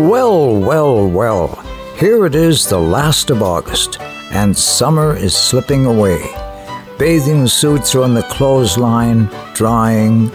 [0.00, 1.48] Well, well, well.
[1.98, 4.00] Here it is, the last of August,
[4.32, 6.18] and summer is slipping away.
[6.98, 10.30] Bathing suits are on the clothesline, drying,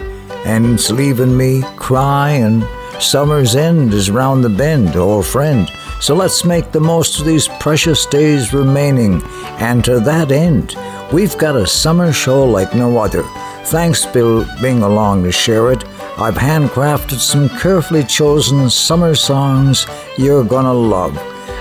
[0.46, 2.64] and it's leaving me crying.
[3.00, 5.68] Summer's end is round the bend, old friend.
[6.00, 9.20] So let's make the most of these precious days remaining.
[9.58, 10.76] And to that end,
[11.12, 13.24] we've got a summer show like no other.
[13.64, 15.84] Thanks, Bill, being along to share it.
[16.18, 19.86] I've handcrafted some carefully chosen summer songs
[20.16, 21.14] you're gonna love.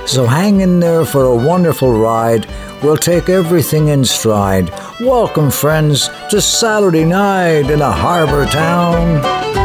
[0.07, 2.48] So hang in there for a wonderful ride.
[2.81, 4.70] We'll take everything in stride.
[5.02, 9.64] Welcome, friends, to Saturday night in a harbor town.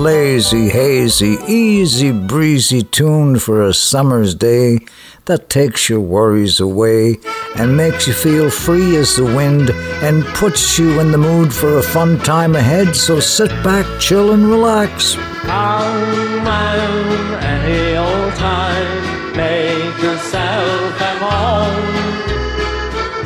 [0.00, 4.78] Lazy, hazy, easy breezy tune for a summer's day
[5.26, 7.18] that takes your worries away
[7.56, 9.68] and makes you feel free as the wind
[10.02, 12.96] and puts you in the mood for a fun time ahead.
[12.96, 15.16] So sit back, chill, and relax.
[15.42, 21.90] Come on, any old time, make yourself at home.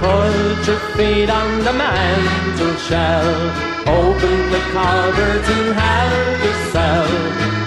[0.03, 7.11] Put your feet on the mantel shelf Open the cupboards and have yourself.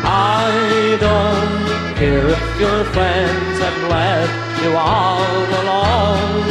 [0.03, 6.47] I don't care if your friends have left you all alone.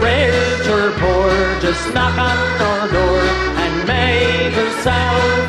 [0.00, 3.20] Rich or poor, just knock on our door
[3.62, 5.39] and make yourself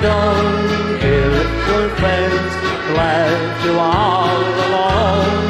[0.00, 2.52] Don't care if your friends
[2.96, 5.44] left you all alone.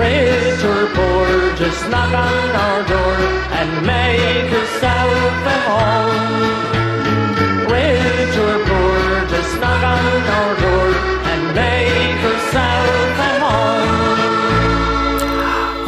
[0.00, 3.16] Rich or poor, just knock on our door
[3.58, 5.12] and make yourself
[5.44, 6.71] at home.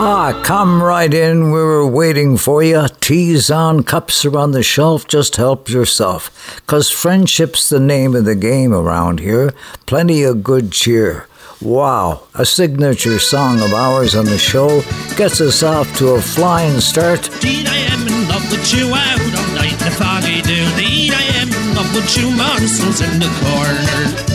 [0.07, 1.45] Ah, come right in.
[1.45, 2.89] We were waiting for you.
[3.01, 5.09] Teas on, cups are on the shelf.
[5.09, 6.61] Just help yourself.
[6.67, 9.55] Cause friendship's the name of the game around here.
[9.87, 11.27] Plenty of good cheer.
[11.63, 14.83] Wow, a signature song of ours on the show
[15.17, 17.33] gets us off to a flying start.
[17.37, 20.53] Indeed, I am in love with you out all night in the foggy dew.
[20.53, 24.34] Indeed, I am in love with you, monsters in the corner.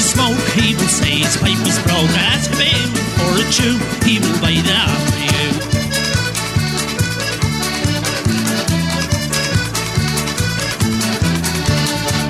[0.00, 2.14] For smoke, he will say his pipe is broke.
[2.32, 2.88] Ask him
[3.18, 5.48] for a chew, he will it off for you.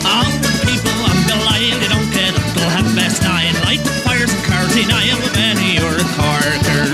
[0.03, 1.39] All the people on the
[1.79, 3.55] they don't get up till half past nine.
[3.65, 6.85] Light the fires and cars in Iowa, Benny or a Corker.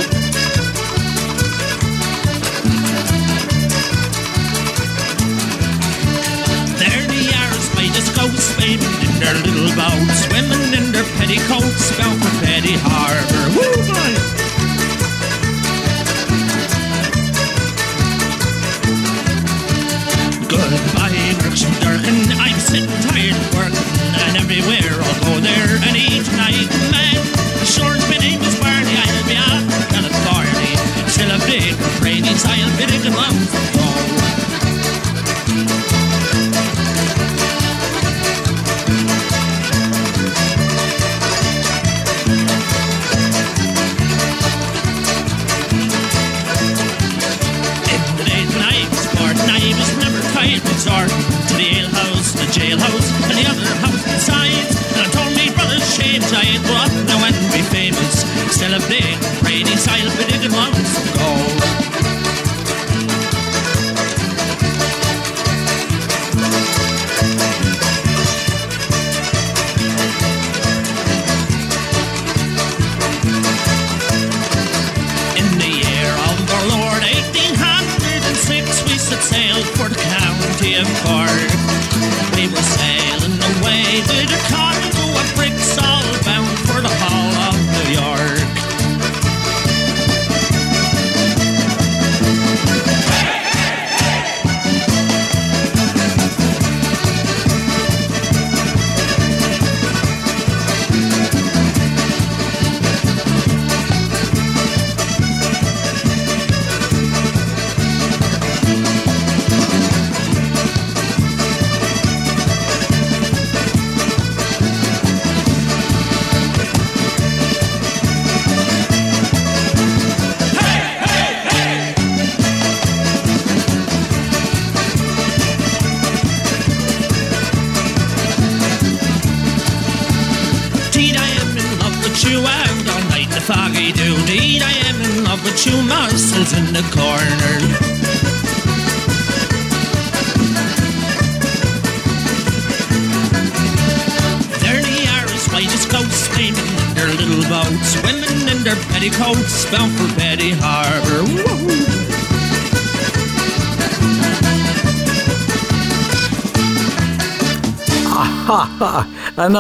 [6.81, 7.57] There they are,
[7.89, 10.26] the scouts, baby their little boats, in
[11.57, 13.36] petticoats, bound for Petty Harbor.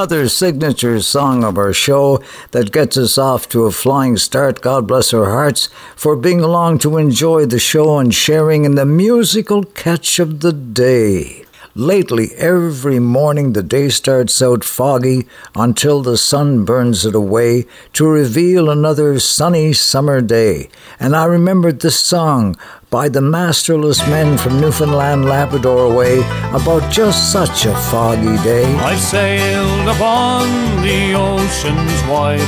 [0.06, 2.22] Another signature song of our show
[2.52, 4.60] that gets us off to a flying start.
[4.60, 8.86] God bless our hearts for being along to enjoy the show and sharing in the
[8.86, 11.44] musical catch of the day.
[11.74, 18.08] Lately, every morning the day starts out foggy until the sun burns it away to
[18.08, 20.70] reveal another sunny summer day.
[20.98, 22.56] And I remembered this song
[22.90, 26.20] by the masterless men from Newfoundland, Labrador way
[26.52, 28.64] about just such a foggy day.
[28.76, 30.46] I've sailed upon
[30.82, 32.40] the oceans wide,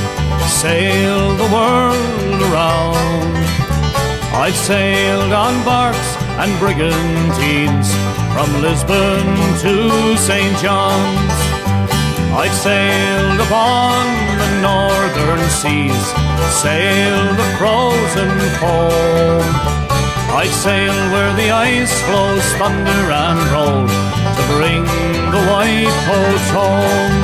[0.48, 3.36] sailed the world around.
[4.34, 7.90] I've sailed on barks and brigantines
[8.32, 9.26] from Lisbon
[9.62, 10.56] to St.
[10.58, 11.32] John's.
[12.38, 14.06] I've sailed upon
[14.38, 16.06] the northern seas,
[16.62, 19.87] sailed the frozen foam.
[20.30, 23.86] I've sailed where the ice flows thunder and roll
[24.36, 24.84] to bring
[25.34, 27.16] the white coats home.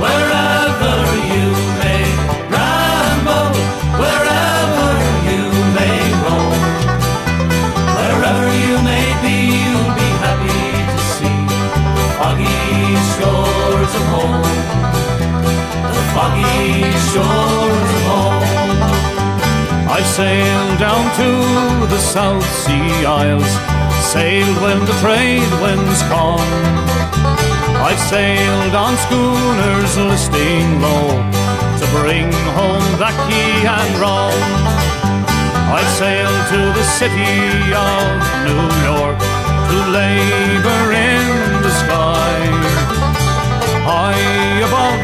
[0.00, 0.96] Wherever
[1.32, 1.46] you
[1.82, 2.04] may
[2.48, 3.52] ramble,
[4.00, 4.88] wherever
[5.28, 5.44] you
[5.76, 6.60] may roam,
[7.96, 11.40] wherever you may be, you'll be happy to see
[12.18, 14.42] foggy shores of home.
[15.94, 17.89] The foggy shores.
[20.00, 23.52] I've sailed down to the South Sea Isles,
[24.00, 26.40] sailed when the trade winds come.
[27.84, 31.20] I've sailed on schooners listing low
[31.80, 33.44] to bring home baccy
[33.76, 34.40] and rum.
[35.68, 37.36] I've sailed to the city
[37.76, 38.04] of
[38.48, 42.40] New York to labor in the sky.
[43.84, 45.02] High above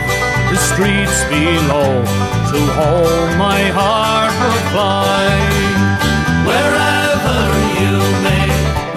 [0.49, 2.01] the streets below,
[2.49, 4.26] to hold my heart
[4.77, 5.33] fly.
[6.49, 7.41] Wherever
[7.81, 7.95] you
[8.27, 8.49] may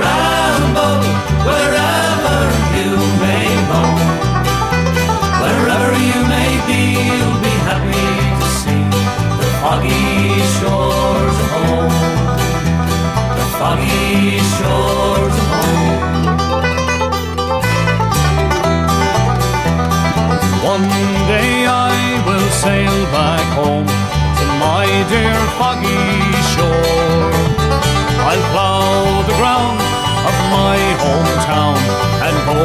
[0.03, 1.01] ramble,
[1.47, 2.39] wherever
[2.79, 2.91] you
[3.23, 3.99] may roam,
[5.41, 6.81] wherever you may be,
[7.17, 8.85] you'll be happy to see
[9.39, 10.07] the foggy
[10.57, 11.95] shores of home.
[13.39, 15.97] The foggy shores of home.
[20.73, 20.89] One
[21.33, 21.51] day
[21.89, 21.93] I
[22.27, 23.89] will sail back home
[24.39, 25.68] to my dear foggy
[31.01, 31.77] hometown
[32.25, 32.61] and go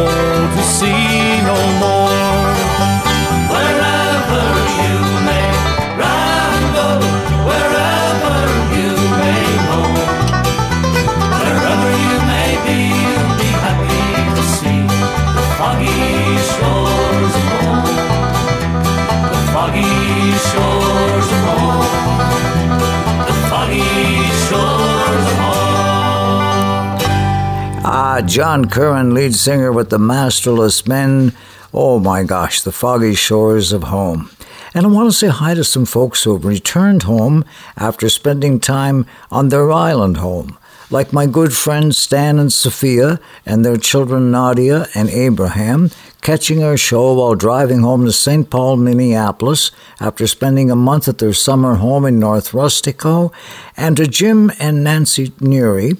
[0.54, 2.44] to sea no more.
[3.52, 4.44] Wherever
[4.82, 4.96] you
[5.28, 5.48] may
[6.02, 7.00] ramble,
[7.48, 8.38] wherever
[8.78, 9.94] you may roam,
[11.40, 14.82] wherever you may be, you'll be happy to see
[15.36, 16.02] the foggy
[16.54, 17.88] shores of home.
[19.32, 19.96] The foggy
[20.50, 21.88] shores of home.
[23.28, 23.82] The foggy
[24.46, 24.73] shores
[27.86, 31.34] Ah, John Curran, lead singer with the Masterless Men.
[31.70, 34.30] Oh my gosh, the foggy shores of home.
[34.72, 37.44] And I want to say hi to some folks who have returned home
[37.76, 40.56] after spending time on their island home,
[40.88, 45.90] like my good friends Stan and Sophia and their children Nadia and Abraham,
[46.22, 48.48] catching our show while driving home to St.
[48.48, 53.30] Paul, Minneapolis, after spending a month at their summer home in North Rustico,
[53.76, 55.98] and to Jim and Nancy Neary,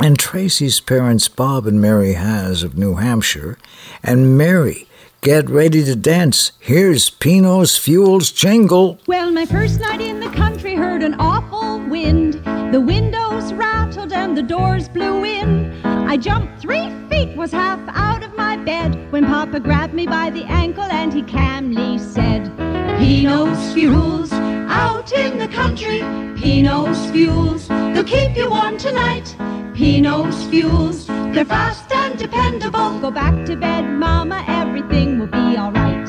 [0.00, 3.58] and Tracy's parents, Bob and Mary Has of New Hampshire,
[4.02, 4.86] and Mary,
[5.20, 6.52] get ready to dance.
[6.58, 8.98] Here's Pino's Fuels Jingle.
[9.06, 12.34] Well, my first night in the country heard an awful wind.
[12.72, 15.84] The windows rattled and the doors blew in.
[15.84, 20.30] I jumped three feet, was half out of my bed when Papa grabbed me by
[20.30, 22.50] the ankle and he calmly said,
[22.98, 26.00] Pinos fuels out in the country.
[26.40, 29.34] Pinos fuels, they'll keep you warm tonight.
[29.74, 32.98] Pinos fuels, they're fast and dependable.
[33.00, 36.01] Go back to bed, Mama, everything will be alright.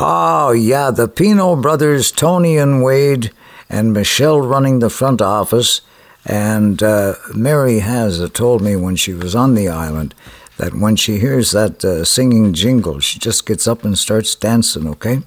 [0.00, 3.32] Oh, yeah, the Pino brothers, Tony and Wade,
[3.68, 5.80] and Michelle running the front office.
[6.24, 10.14] And uh, Mary has told me when she was on the island
[10.56, 14.86] that when she hears that uh, singing jingle, she just gets up and starts dancing,
[14.86, 15.22] okay?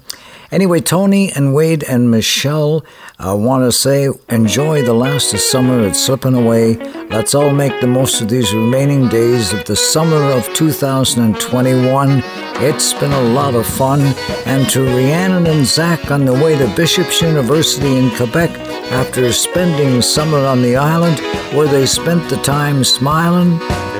[0.52, 2.84] Anyway, Tony and Wade and Michelle
[3.18, 5.80] uh, want to say enjoy the last of summer.
[5.80, 6.74] It's slipping away.
[7.08, 12.22] Let's all make the most of these remaining days of the summer of 2021.
[12.56, 14.00] It's been a lot of fun.
[14.44, 18.50] And to Rhiannon and Zach on the way to Bishop's University in Quebec
[18.92, 21.18] after spending summer on the island
[21.56, 23.52] where they spent the time smiling.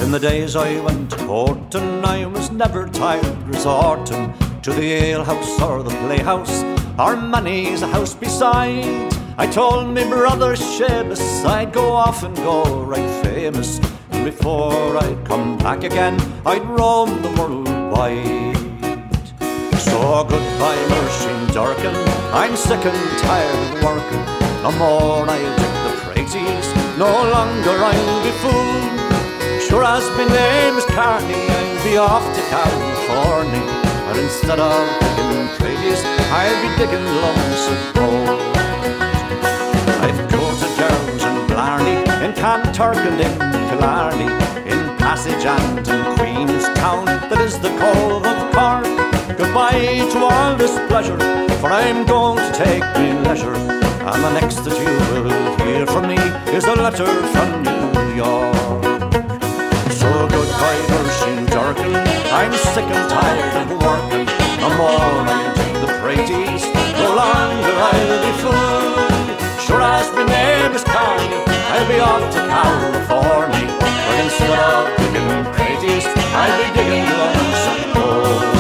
[0.02, 5.60] In the days I went to Porton, I was never tired resorting to the alehouse
[5.60, 6.62] or the playhouse
[6.96, 9.12] or many's a house beside.
[9.36, 13.80] I told me brother Seamus I'd go off and go right famous.
[14.12, 16.16] And before I'd come back again,
[16.46, 18.54] I'd roam the world wide.
[19.80, 21.96] So goodbye, Muirsheen Durkin.
[22.32, 24.24] I'm sick and tired of working.
[24.62, 26.66] No more I'll take the praises,
[26.98, 29.60] no longer I'll be fooled.
[29.60, 33.81] Sure as my name is Carney, I'll be off to California.
[34.12, 38.40] And instead of digging praises, I'll be digging lumps of gold.
[40.04, 43.34] I've courted girls in Blarney, in Kanturk and in
[43.70, 44.28] Killarney,
[44.70, 48.84] in Passage and in Queenstown, that is the Cove of Cork.
[49.38, 51.16] Goodbye to all this pleasure,
[51.56, 53.54] for I'm going to take me leisure.
[53.54, 56.18] And the next that you will hear from me
[56.54, 58.92] is a letter from New York.
[59.90, 62.11] So goodbye, Muirsheen Durkin.
[62.34, 64.24] I'm sick and tired of working.
[64.58, 66.64] No more I'll take the praties.
[66.96, 69.60] No longer I'll be fooled.
[69.60, 73.68] Sure as my name is Carney, I'll be off to California.
[73.78, 78.51] But instead of digging praties, I'll be digging of gold.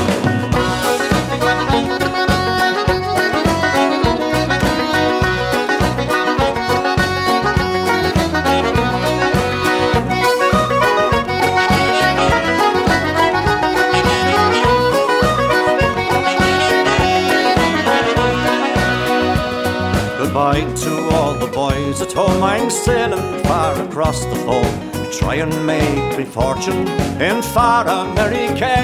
[23.92, 26.88] Across the foam to try and make me fortune
[27.20, 28.74] in far America.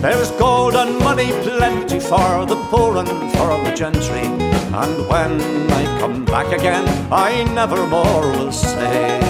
[0.00, 4.24] There's gold and money plenty for the poor and for the gentry.
[4.72, 9.20] And when I come back again, I never more will say.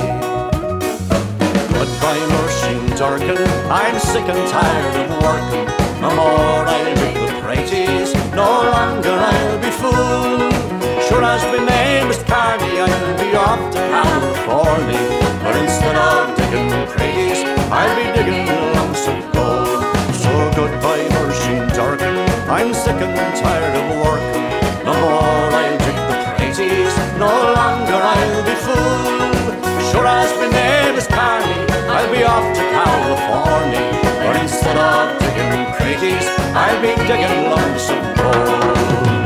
[1.75, 3.49] Goodbye, Muirsheen Durkin.
[3.69, 5.67] I'm sick and tired of working.
[6.01, 8.15] No more I'll be the praties.
[8.37, 10.70] No longer I'll be fooled.
[11.11, 15.03] Sure as my name is Carney, I'll be off to California.
[15.43, 19.83] But instead of digging praties, I'll be digging lumps of gold.
[20.15, 22.15] So goodbye, Muirsheen Durkin.
[22.49, 24.47] I'm sick and tired of working.
[24.87, 26.95] No more I'll dig the praties.
[27.19, 29.59] No longer I'll be fooled.
[29.91, 31.59] Sure as my name is Carney,
[31.91, 33.83] I'll be off to California.
[34.23, 39.20] But instead of digging praties, I'll be digging lumps of gold.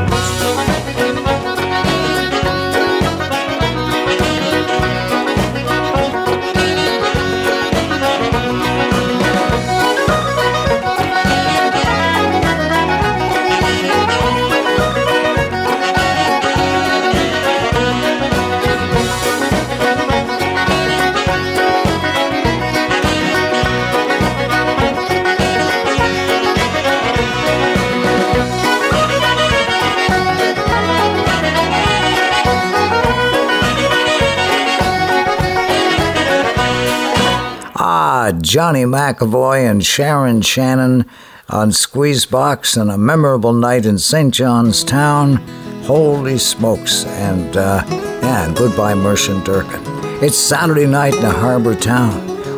[38.45, 41.09] Johnny McEvoy and Sharon Shannon
[41.49, 44.31] on Squeezebox on a memorable night in St.
[44.31, 45.37] John's Town.
[45.85, 47.05] Holy smokes.
[47.05, 49.81] And, uh, yeah, goodbye, Muirsheen Durkin.
[50.23, 52.13] It's Saturday night in a harbor town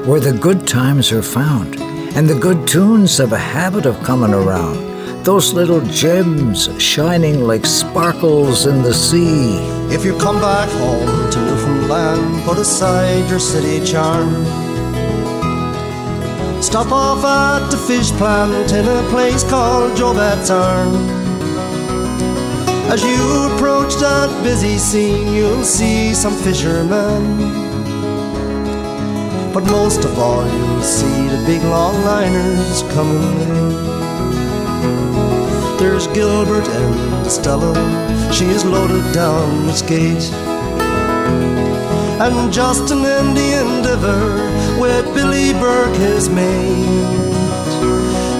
[0.06, 1.79] where the good times are found
[2.17, 4.86] and the good tunes have a habit of coming around.
[5.24, 9.56] Those little gems shining like sparkles in the sea.
[9.89, 14.57] If you come back home to Newfoundland, put aside your city charm.
[16.62, 20.96] Stop off at the fish plant in a place called Joe Batt's Arm.
[22.92, 27.38] As you approach that busy scene, you'll see some fishermen.
[29.54, 33.98] But most of all, you'll see the big long liners coming in.
[35.78, 37.74] There's Gilbert and Stella,
[38.34, 40.32] she is loaded down with skate.
[42.20, 44.48] And Justin and the Endeavour
[44.80, 45.06] with
[45.53, 47.27] Burke, his mate.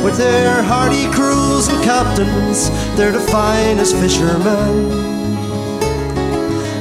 [0.04, 4.92] With their hardy crews and captains, they're the finest fishermen.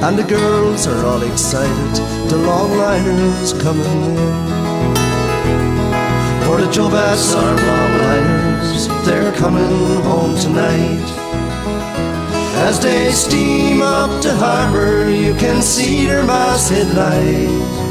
[0.01, 1.95] And the girls are all excited,
[2.29, 4.47] the longliners coming in.
[6.45, 11.07] For the Joe Batt's Arm longliners, they're coming home tonight.
[12.67, 17.86] As they steam up to harbor, you can see their masthead light.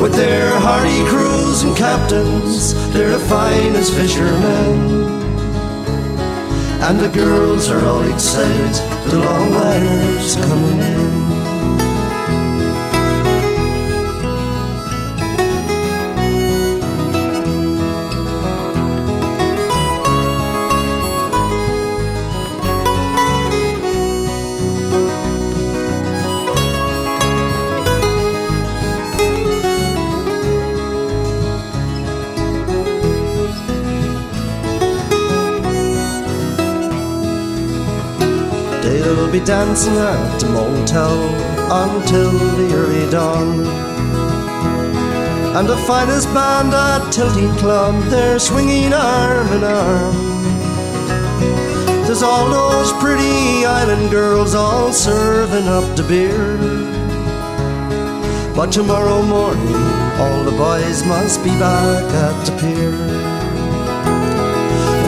[0.00, 5.20] With their hardy crews and captains, they're the finest fishermen.
[6.80, 8.74] And the girls are all excited,
[9.10, 11.29] the long longliners coming in.
[39.32, 41.18] Be dancing at the motel
[41.70, 43.60] until the early dawn.
[45.56, 50.16] And the finest band at Tilting Club, they're swinging arm in arm.
[52.06, 56.56] There's all those pretty island girls all serving up the beer.
[58.56, 59.74] But tomorrow morning,
[60.18, 63.29] all the boys must be back at the pier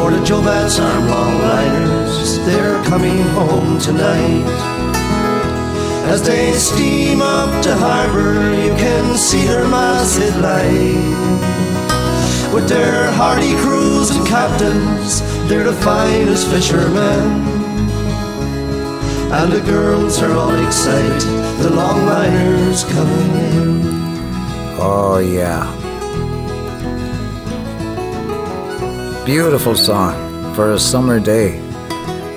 [0.03, 2.45] for the Joe Batt's Arm Longliners.
[2.45, 4.49] They're coming home tonight.
[6.11, 8.35] As they steam up to harbor,
[8.65, 11.07] you can see their masthead light.
[12.53, 17.25] With their hardy crews and captains, they're the finest fishermen.
[19.31, 21.23] And the girls are all excited,
[21.63, 23.83] the longliners coming in.
[24.81, 25.82] Oh, yeah.
[29.25, 31.55] Beautiful song for a summer day.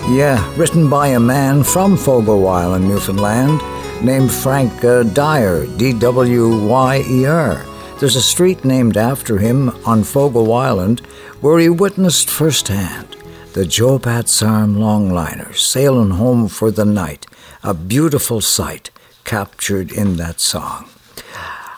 [0.08, 3.60] Yeah, written by a man from Fogo Island, Newfoundland,
[4.06, 7.66] named Frank uh, Dwyer, D W Y E R.
[8.00, 11.00] There's a street named after him on Fogo Island
[11.42, 13.18] where he witnessed firsthand
[13.54, 17.26] the Joe Arm longliners sailing home for the night.
[17.64, 18.92] A beautiful sight
[19.24, 20.88] captured in that song.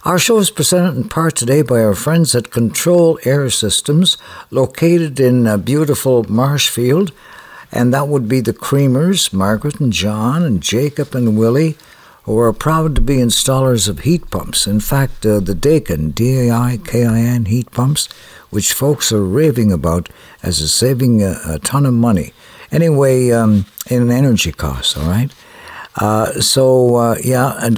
[0.07, 4.15] Our show is presented in part today by our friends at Control Air Systems,
[4.49, 7.11] located in a beautiful Marshfield,
[7.73, 11.75] and that would be the Creamers, Margaret and John, and Jacob and Willie,
[12.23, 14.65] who are proud to be installers of heat pumps.
[14.65, 18.07] In fact, uh, the Daikin, D A I K I N heat pumps,
[18.49, 20.07] which folks are raving about
[20.41, 22.31] as a saving a, a ton of money.
[22.71, 25.35] Anyway, um, in energy costs, all right?
[25.97, 27.71] Uh, so, uh, yeah, uh,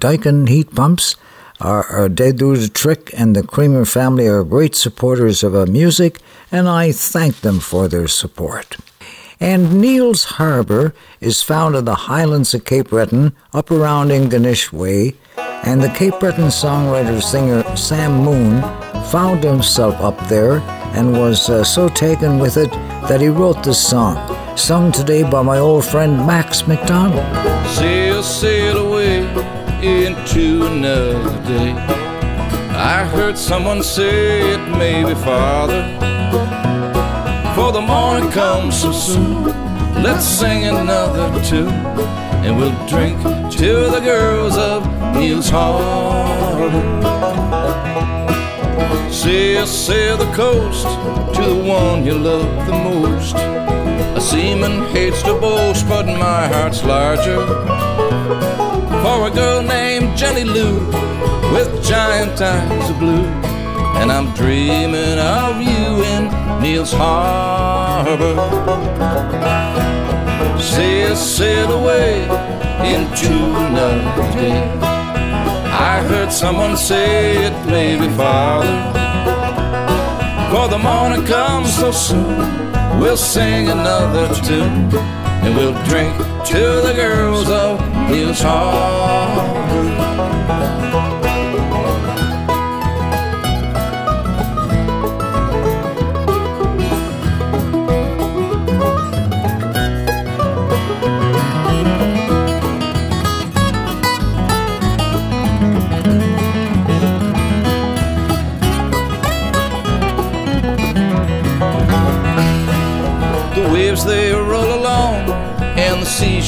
[0.00, 1.16] Daikin heat pumps
[1.62, 5.66] are, are, they do the trick, and the Creamer family are great supporters of our
[5.66, 6.18] music,
[6.50, 8.76] and I thank them for their support.
[9.38, 15.14] And Neil's Harbour is found in the highlands of Cape Breton, up around Ingonish Way,
[15.64, 18.60] and the Cape Breton songwriter singer Sam Moon
[19.10, 20.58] found himself up there
[20.94, 22.70] and was uh, so taken with it
[23.08, 24.16] that he wrote this song,
[24.56, 27.24] sung today by my old friend Max McDonald.
[27.68, 28.71] Sail, sail away
[30.12, 31.72] into another day.
[32.74, 35.82] I heard someone say it may be farther.
[37.54, 39.44] For the morning comes so soon.
[40.02, 41.68] Let's sing another tune,
[42.44, 43.18] and we'll drink
[43.58, 44.80] to the girls of
[45.14, 46.82] Neil's Harbor.
[49.10, 50.86] Sail, sail the coast
[51.36, 53.36] to the one you love the most.
[53.36, 57.40] A seaman hates to boast, but my heart's larger
[59.02, 60.78] for a girl named Jenny Lou
[61.52, 63.26] with giant eyes of blue.
[64.00, 66.22] And I'm dreaming of you in
[66.62, 68.36] Neil's Harbor.
[70.58, 72.22] Sail, sail away
[72.94, 73.34] into
[73.68, 74.62] another day.
[74.80, 78.78] I heard someone say it may be farther.
[80.50, 82.38] For the morning comes so soon,
[82.98, 84.88] we'll sing another tune
[85.44, 90.01] and we'll drink to the girls of Neil's Harbor.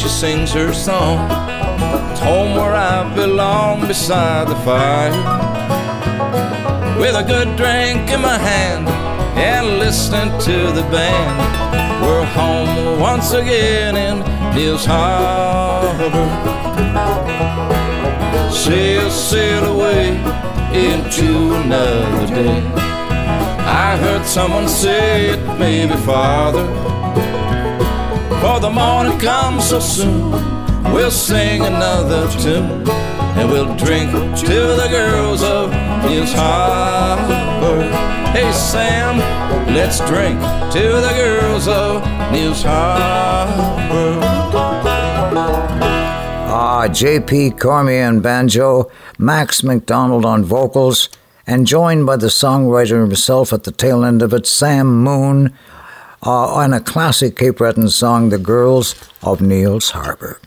[0.04, 1.18] She sings her song.
[2.10, 5.12] It's home where I belong beside the fire.
[7.00, 8.86] With a good drink in my hand
[9.38, 12.02] and listening to the band.
[12.02, 14.16] We're home once again in
[14.54, 16.28] Neil's Harbor.
[18.52, 20.08] Sail, sail away
[20.74, 22.60] into another day.
[23.86, 26.93] I heard someone say it may be farther.
[28.44, 30.30] For the morning comes so soon,
[30.92, 32.86] we'll sing another tune.
[33.38, 35.70] And we'll drink to the girls of
[36.04, 37.90] Neil's Harbor.
[38.32, 39.16] Hey Sam,
[39.74, 40.38] let's drink
[40.72, 42.02] to the girls of
[42.32, 44.20] Neil's Harbor.
[46.46, 47.52] Ah, J.P.
[47.52, 51.08] Cormier on banjo, Max McDonald on vocals,
[51.46, 55.56] and joined by the songwriter himself at the tail end of it, Sam Moon,
[56.24, 60.40] uh, on a classic Cape Breton song, The Girls of Neil's Harbor.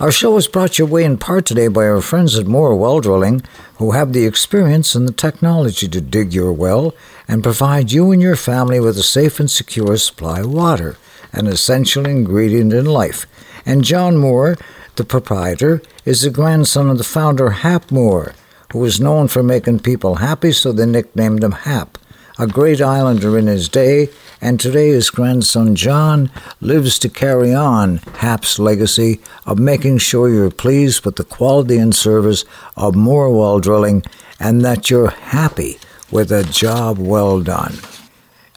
[0.00, 3.00] Our show is brought your way in part today by our friends at Moore Well
[3.00, 3.42] Drilling,
[3.76, 6.94] who have the experience and the technology to dig your well
[7.26, 10.96] and provide you and your family with a safe and secure supply of water,
[11.32, 13.26] an essential ingredient in life.
[13.66, 14.56] And John Moore,
[14.96, 18.34] the proprietor, is the grandson of the founder, Hap Moore,
[18.72, 21.98] who was known for making people happy, so they nicknamed him Hap
[22.38, 24.08] a great islander in his day,
[24.40, 30.50] and today his grandson John lives to carry on Hap's legacy of making sure you're
[30.50, 32.44] pleased with the quality and service
[32.76, 34.04] of Moore Well Drilling
[34.38, 35.78] and that you're happy
[36.12, 37.74] with a job well done.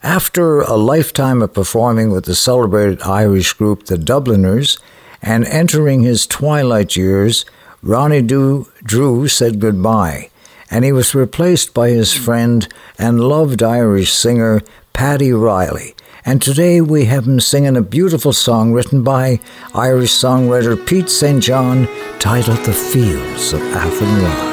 [0.03, 4.79] After a lifetime of performing with the celebrated Irish group the Dubliners
[5.21, 7.45] and entering his twilight years,
[7.83, 10.30] Ronnie Drew said goodbye
[10.71, 14.61] and he was replaced by his friend and loved Irish singer
[14.93, 15.93] Paddy Reilly.
[16.23, 19.39] And today we have him singing a beautiful song written by
[19.75, 21.43] Irish songwriter Pete St.
[21.43, 21.87] John
[22.19, 24.51] titled The Fields of Athenry.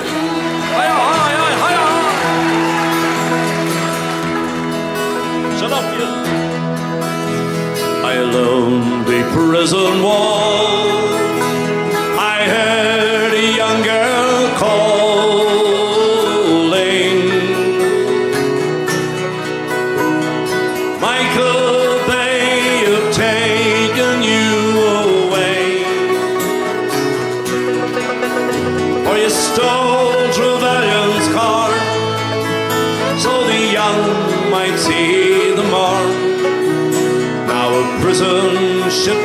[38.91, 39.17] ship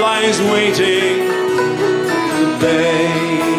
[0.00, 1.26] lies waiting
[2.60, 3.57] today.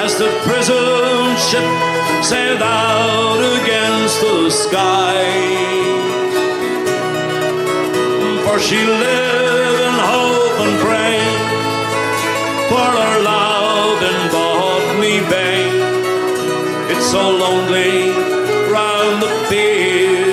[0.05, 1.65] as the prison ship
[2.23, 5.25] sailed out against the sky.
[8.45, 11.41] For she lived in hope and prayed
[12.69, 15.65] for her love in Botany Bay.
[16.93, 18.11] It's so lonely
[18.71, 20.26] round the field.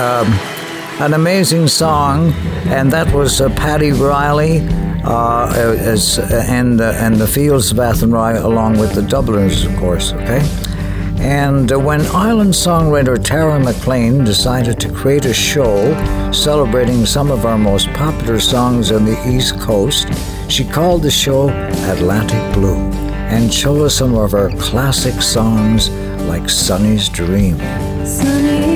[0.00, 0.32] um,
[1.00, 2.32] an amazing song,
[2.68, 4.60] and that was uh, Paddy Reilly
[5.04, 9.76] uh, as, uh, and, uh, and the Fields of Athenry, along with the Dubliners, of
[9.76, 10.40] course, okay?
[11.18, 15.92] And uh, when Island songwriter Tara MacLean decided to create a show
[16.32, 20.08] celebrating some of our most popular songs on the East Coast,
[20.48, 21.50] she called the show
[21.92, 22.90] Atlantic Blue
[23.28, 25.90] and chose some of our classic songs
[26.26, 27.58] like Sonny's Dream.
[28.06, 28.69] Sunny.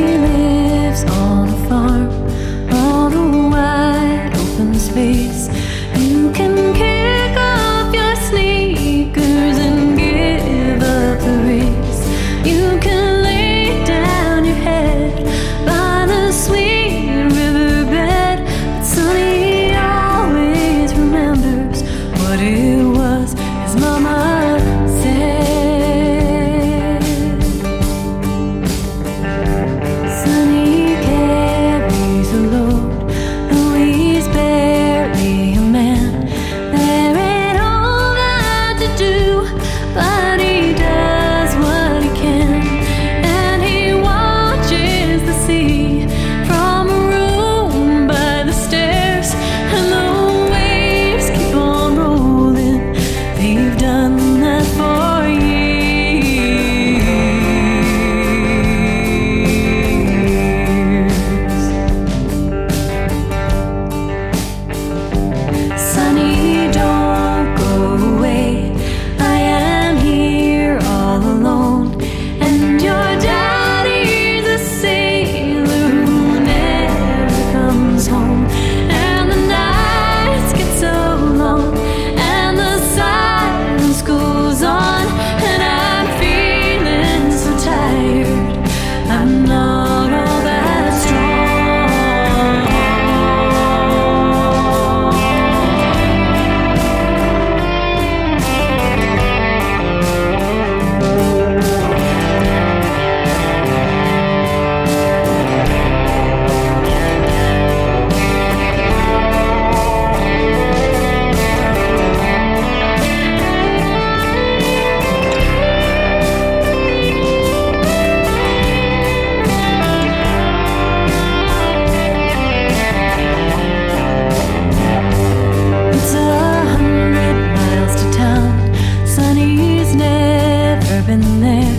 [129.64, 131.76] he's never been there.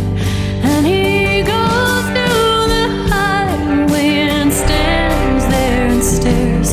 [0.70, 2.06] And he goes
[2.74, 6.72] the highway and stands there and stares.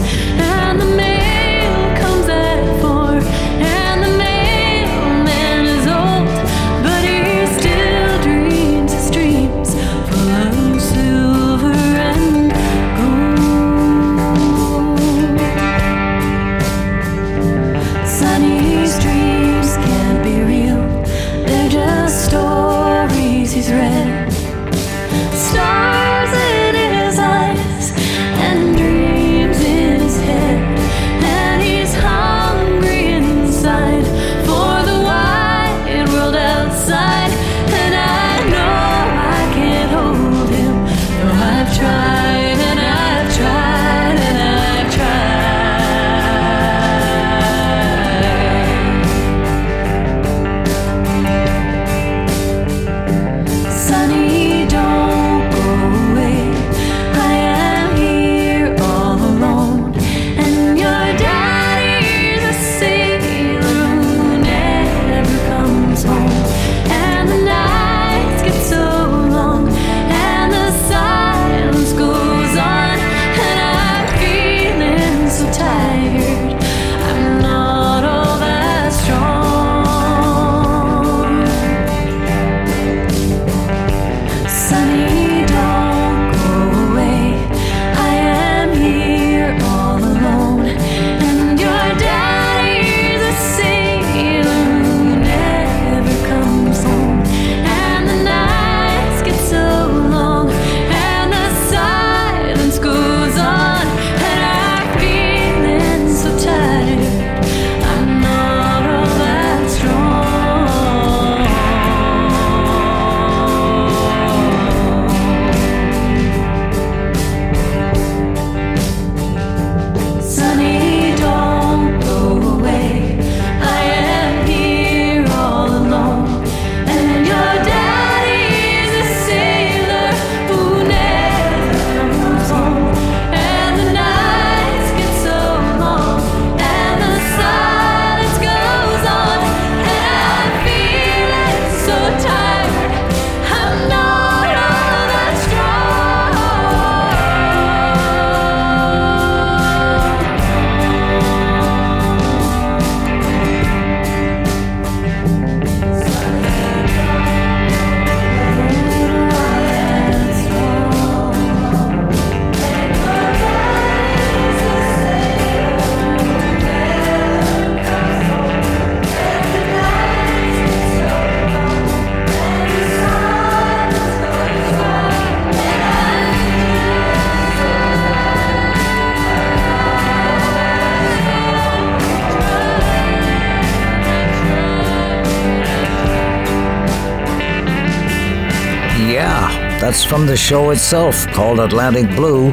[190.22, 192.52] From the show itself called Atlantic Blue,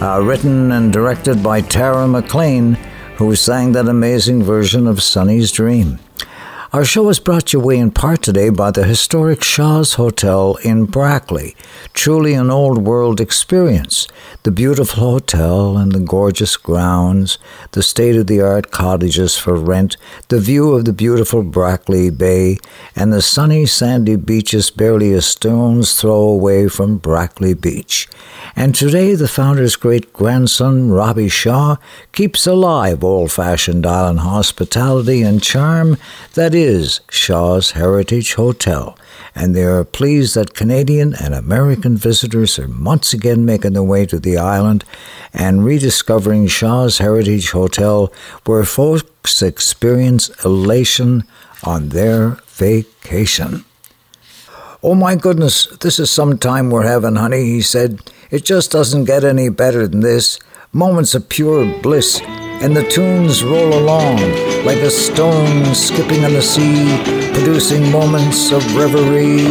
[0.00, 2.78] uh, written and directed by Tara MacLean,
[3.18, 5.98] who sang that amazing version of Sonny's Dream.
[6.72, 10.86] Our show is brought to you in part today by the historic Shaw's Hotel in
[10.86, 11.56] Brackley.
[11.92, 14.08] Truly an old world experience.
[14.44, 17.38] The beautiful hotel and the gorgeous grounds,
[17.72, 22.56] the state of the art cottages for rent, the view of the beautiful Brackley Bay,
[23.00, 28.06] and the sunny sandy beaches barely a stone's throw away from Brackley Beach.
[28.54, 31.76] And today, the founder's great grandson, Robbie Shaw,
[32.12, 35.96] keeps alive old fashioned island hospitality and charm
[36.34, 38.98] that is Shaw's Heritage Hotel.
[39.34, 44.04] And they are pleased that Canadian and American visitors are once again making their way
[44.04, 44.84] to the island
[45.32, 48.12] and rediscovering Shaw's Heritage Hotel,
[48.44, 48.64] where
[49.30, 51.22] folks experience elation
[51.62, 53.64] on their vacation.
[54.82, 58.00] Oh my goodness, this is some time we're having, honey, he said.
[58.30, 60.38] It just doesn't get any better than this.
[60.72, 62.20] Moments of pure bliss,
[62.62, 64.16] and the tunes roll along
[64.64, 66.98] like a stone skipping on the sea,
[67.32, 69.46] producing moments of reverie.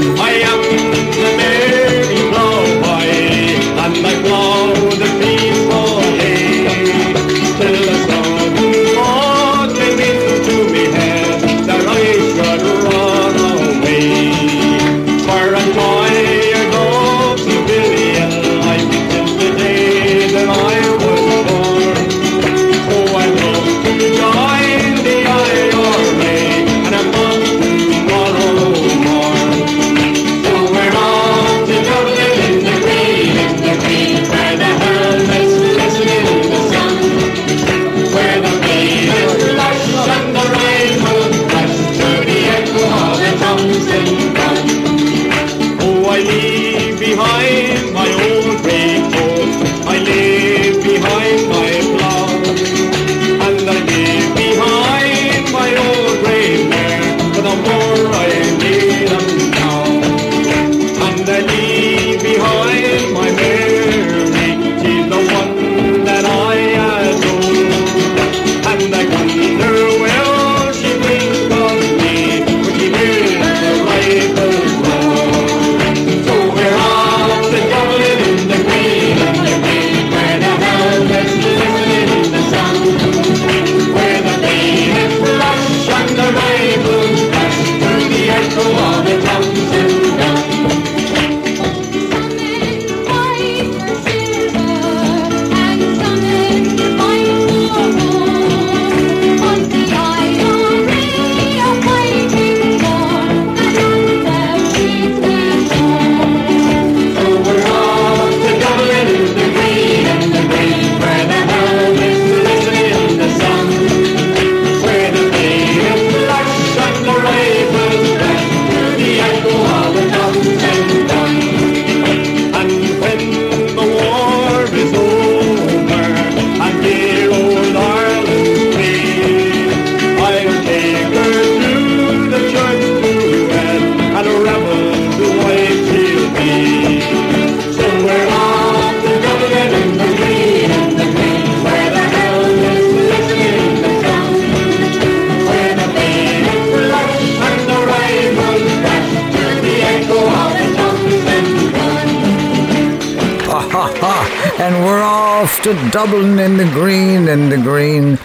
[155.91, 158.19] Dublin in the green, in the green.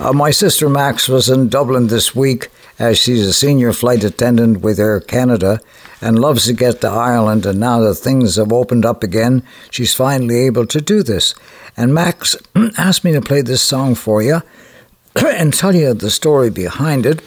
[0.00, 2.48] Uh, my sister Max was in Dublin this week
[2.78, 5.60] as she's a senior flight attendant with Air Canada
[6.00, 7.44] and loves to get to Ireland.
[7.44, 11.34] And now that things have opened up again, she's finally able to do this.
[11.76, 12.36] And Max
[12.78, 14.40] asked me to play this song for you
[15.16, 17.22] and tell you the story behind it.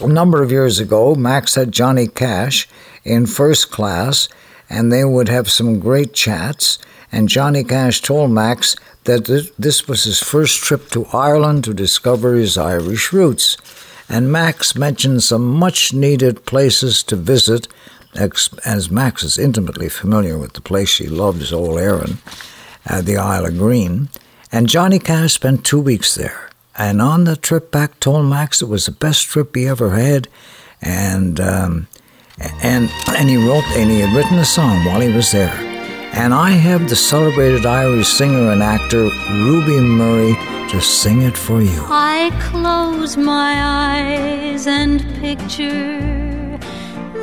[0.00, 2.68] A number of years ago, Max had Johnny Cash
[3.04, 4.28] in first class,
[4.70, 6.78] and they would have some great chats.
[7.14, 12.34] And Johnny Cash told Max that this was his first trip to Ireland to discover
[12.34, 13.56] his Irish roots.
[14.08, 17.68] And Max mentioned some much needed places to visit,
[18.16, 22.18] as Max is intimately familiar with the place she loves, Old Erin,
[22.84, 24.08] at the Isle of Green.
[24.50, 26.50] And Johnny Cash spent two weeks there.
[26.76, 30.26] And on the trip back, told Max it was the best trip he ever had.
[30.82, 31.86] And um,
[32.60, 35.73] and and he wrote and he had written a song while he was there.
[36.16, 39.10] And I have the celebrated Irish singer and actor
[39.42, 40.34] Ruby Murray
[40.68, 41.84] to sing it for you.
[41.88, 46.56] I close my eyes and picture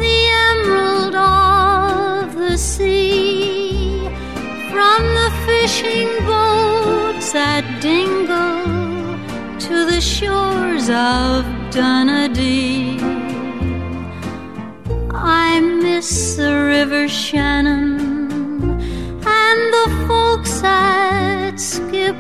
[0.04, 0.20] the
[0.50, 4.02] emerald of the sea.
[4.74, 9.18] From the fishing boats at Dingle
[9.68, 13.00] to the shores of Dunardee.
[15.14, 18.11] I miss the River Shannon
[20.64, 22.20] at Skibbereen,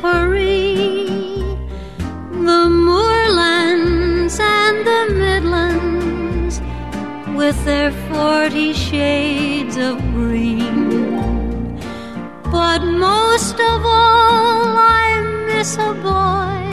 [2.48, 6.62] the moorlands and the midlands
[7.38, 11.80] with their forty shades of green.
[12.52, 16.64] But most of all, I miss a boy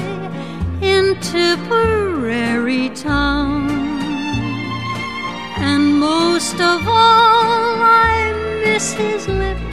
[0.84, 3.68] in Tipperary town.
[5.60, 8.32] And most of all, I
[8.64, 9.67] miss his lips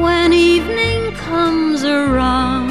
[0.00, 2.70] when evening comes around.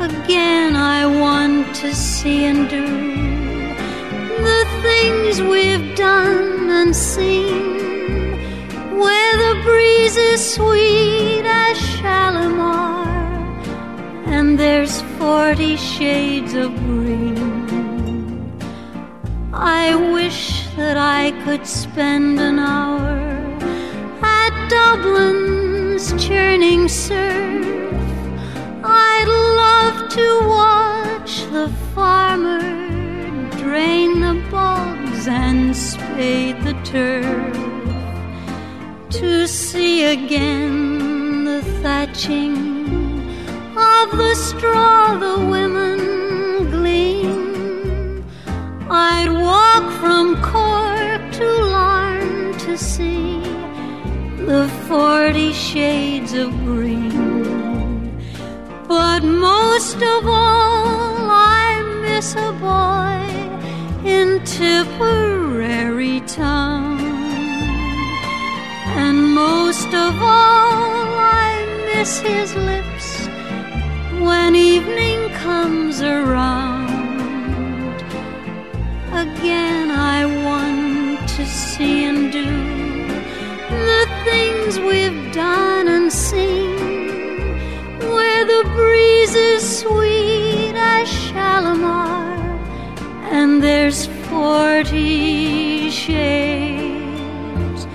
[0.00, 2.86] Again, I want to see and do
[4.48, 8.38] the things we've done and seen,
[8.98, 13.08] where the breeze is sweet as Shalimar,
[14.26, 17.64] and there's forty shades of green.
[19.52, 23.23] I wish that I could spend an hour
[24.84, 27.64] at Dublin's churning surf.
[28.82, 29.28] I'd
[29.62, 32.60] love to watch the farmer
[33.58, 37.56] drain the bogs and spade the turf.
[39.20, 42.56] To see again the thatching
[43.76, 48.24] of the straw the women glean.
[48.90, 53.43] I'd walk from Cork to Larne to see
[54.46, 58.12] the forty shades of green.
[58.86, 63.24] But most of all, I miss a boy
[64.06, 67.00] in Tipperary town.
[68.96, 71.08] And most of all,
[71.42, 73.26] I miss his lips
[74.20, 76.84] when evening comes around.
[79.10, 82.73] Again, I want to see and do
[84.24, 86.76] things we've done and seen,
[87.98, 92.34] where the breeze is sweet as Shalimar,
[93.30, 97.86] and there's forty shades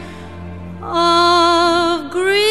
[0.82, 2.50] of green.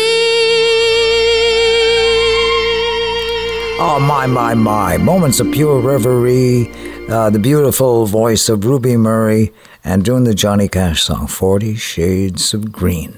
[3.80, 4.96] Oh, my, my, my.
[4.96, 6.72] Moments of pure reverie.
[7.08, 9.52] Uh, the beautiful voice of Ruby Murray
[9.84, 13.17] and doing the Johnny Cash song, 40 Shades of Green.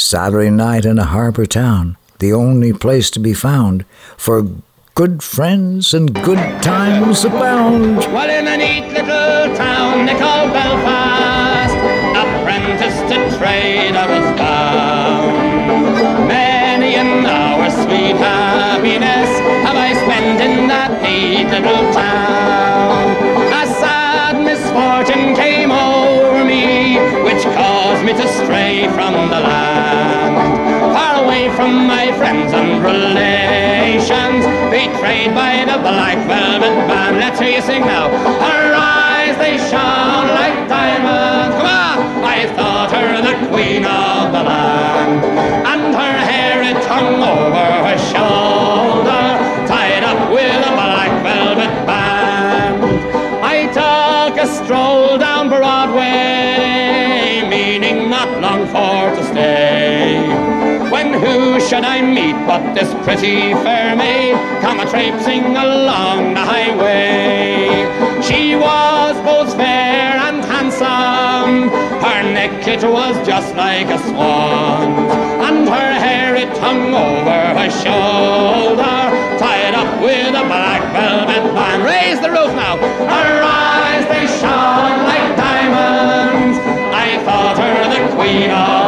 [0.00, 3.84] Saturday night in a harbor town, the only place to be found
[4.16, 4.48] for
[4.94, 7.98] good friends and good times abound.
[7.98, 11.76] Well, in a neat little town they call Belfast,
[12.16, 16.28] apprentice to trade I was bound.
[16.28, 19.28] Many an hour sweet happiness
[19.68, 23.52] have I spent in that neat little town.
[23.52, 25.89] A sad misfortune came caused
[28.12, 30.34] me to stray from the land.
[30.94, 37.18] Far away from my friends and relations, betrayed by the black velvet band.
[37.18, 38.06] Let's hear you sing now.
[38.10, 41.54] Eyes, they shone like diamonds.
[41.56, 42.24] Come on!
[42.24, 45.24] I thought her the queen of the land.
[45.72, 49.24] And her hair, it hung over her shoulder,
[49.70, 52.82] tied up with a black velvet band.
[53.44, 56.49] I took a stroll down Broadway,
[61.20, 67.68] who should I meet but this pretty fair maid come a traipsing along the highway?
[68.22, 71.68] She was both fair and handsome.
[72.00, 74.88] Her neck it was just like a swan,
[75.46, 78.98] and her hair it hung over her shoulder,
[79.38, 81.84] tied up with a black velvet band.
[81.84, 82.76] Raise the roof now.
[83.14, 86.58] Her eyes they shone like diamonds.
[87.04, 88.79] I thought her the queen of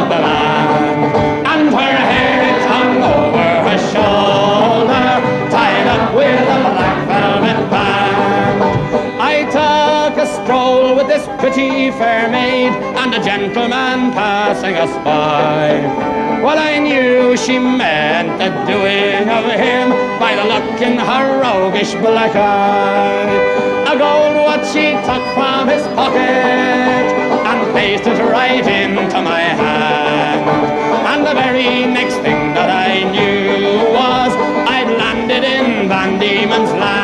[11.43, 15.75] pretty fair maid and a gentleman passing us by.
[16.41, 19.89] Well, I knew she meant the doing of him
[20.23, 23.27] by the look in her roguish black eye.
[23.91, 27.11] A gold watch she took from his pocket
[27.49, 30.47] and placed it right into my hand.
[31.11, 34.31] And the very next thing that I knew was
[34.75, 37.02] I'd landed in Van Diemen's land.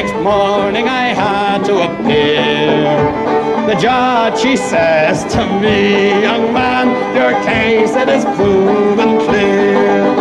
[0.00, 2.86] Next morning I had to appear.
[3.66, 6.86] The judge, she says to me, young man,
[7.16, 10.14] your case it is proven clear.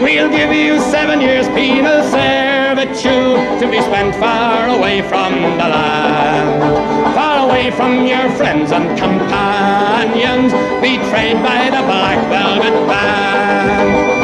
[0.00, 7.12] We'll give you seven years penal servitude to be spent far away from the land,
[7.16, 14.15] far away from your friends and companions, betrayed by the black velvet band.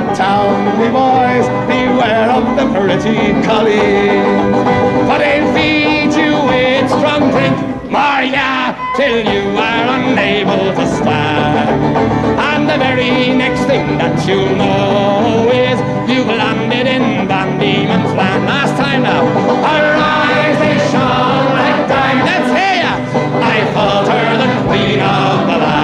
[0.00, 4.52] The town, me boys, beware of the pretty collies.
[5.08, 7.56] For they'll feed you with strong drink,
[7.90, 11.80] Maria, till you are unable to stand.
[12.38, 15.78] And the very next thing that you'll know is
[16.10, 18.44] you've landed in Van Diemen's land.
[18.44, 19.24] Last time now,
[19.64, 22.28] eyes they shone like diamonds.
[22.28, 22.92] Let's hear ya.
[23.40, 23.58] I
[24.12, 25.75] her the queen of the land,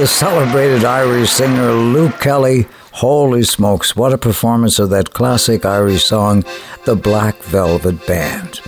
[0.00, 2.66] The celebrated Irish singer Luke Kelly.
[2.92, 6.42] Holy smokes, what a performance of that classic Irish song,
[6.86, 8.62] The Black Velvet Band.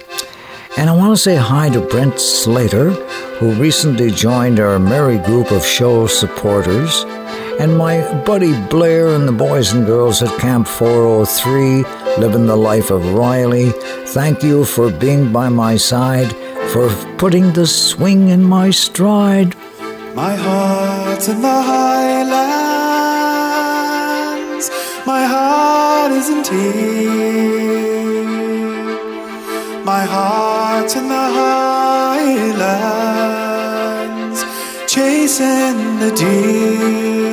[0.77, 2.91] And I want to say hi to Brent Slater,
[3.39, 7.05] who recently joined our merry group of show supporters,
[7.59, 11.83] and my buddy Blair and the boys and girls at Camp 403,
[12.21, 13.71] living the life of Riley.
[14.09, 16.31] Thank you for being by my side,
[16.73, 19.57] for putting the swing in my stride.
[20.15, 22.31] My heart's in the highlands.
[25.07, 27.73] My heart is in tears.
[29.87, 32.45] My heart's in the highlands,
[34.87, 37.33] chasing the deer,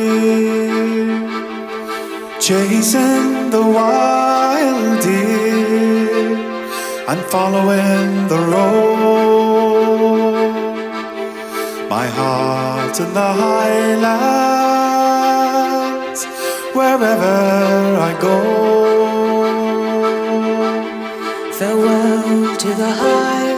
[2.40, 6.38] chasing the wild deer,
[7.10, 8.80] and following the road.
[11.90, 14.26] My heart in the highlands,
[16.74, 17.06] wherever
[18.10, 18.38] I go.
[21.54, 23.49] Farewell to the highlands,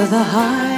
[0.00, 0.69] of the highlands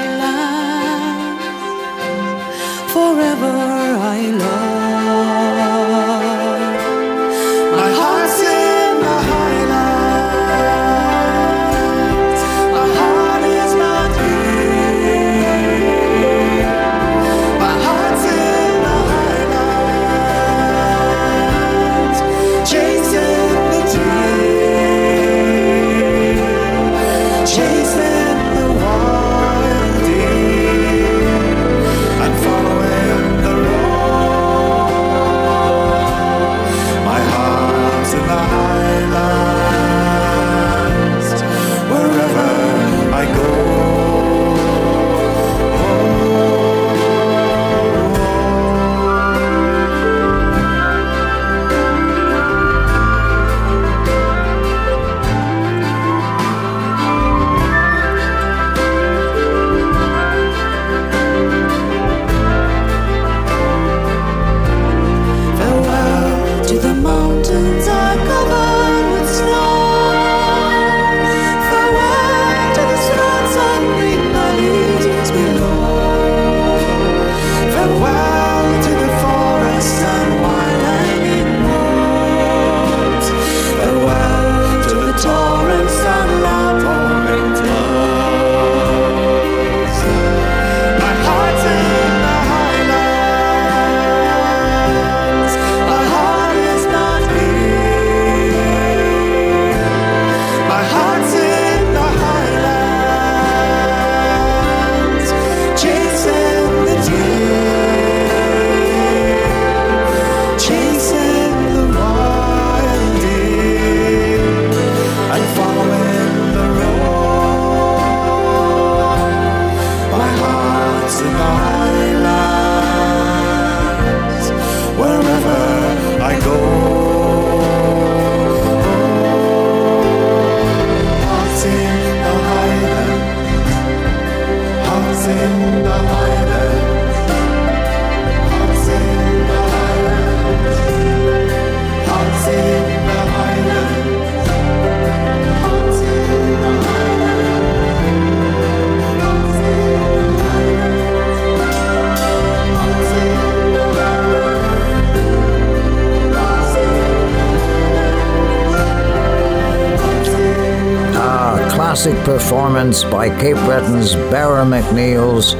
[162.82, 165.54] by Cape Breton's Barra MacNeils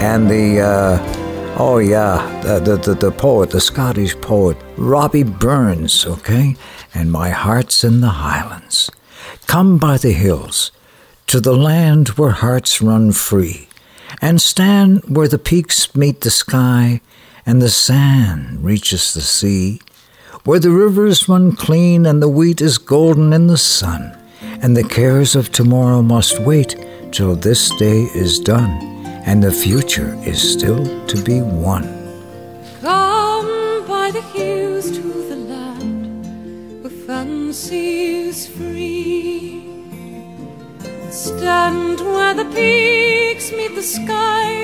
[0.00, 6.06] and the, uh, oh yeah, the, the, the, the poet, the Scottish poet, Robbie Burns,
[6.06, 6.56] okay?
[6.94, 8.90] And My Heart's in the Highlands.
[9.46, 10.72] Come by the hills,
[11.26, 13.68] to the land where hearts run free,
[14.22, 17.02] and stand where the peaks meet the sky
[17.44, 19.78] and the sand reaches the sea,
[20.44, 24.16] where the rivers run clean and the wheat is golden in the sun,
[24.62, 26.76] and the cares of tomorrow must wait
[27.10, 28.70] till this day is done,
[29.26, 31.82] and the future is still to be won.
[32.80, 39.66] Come by the hills to the land where fancy is free.
[41.10, 44.61] Stand where the peaks meet the sky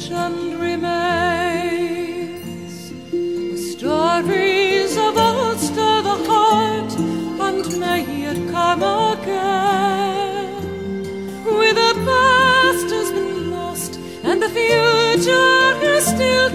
[0.00, 1.92] legend remains.
[3.10, 10.62] Where stories of old stir the heart and may it come again.
[11.44, 16.49] Where the past has been lost and the future is still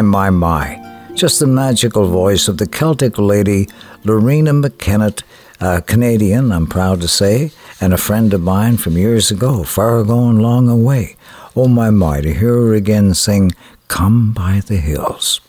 [0.00, 1.12] My, my, my.
[1.14, 3.68] Just the magical voice of the Celtic lady
[4.02, 5.22] Loreena McKennitt,
[5.60, 10.02] a Canadian, I'm proud to say, and a friend of mine from years ago, far
[10.04, 11.16] gone long away.
[11.54, 13.50] Oh, my, my, to hear her again sing
[13.88, 15.42] Come by the Hills.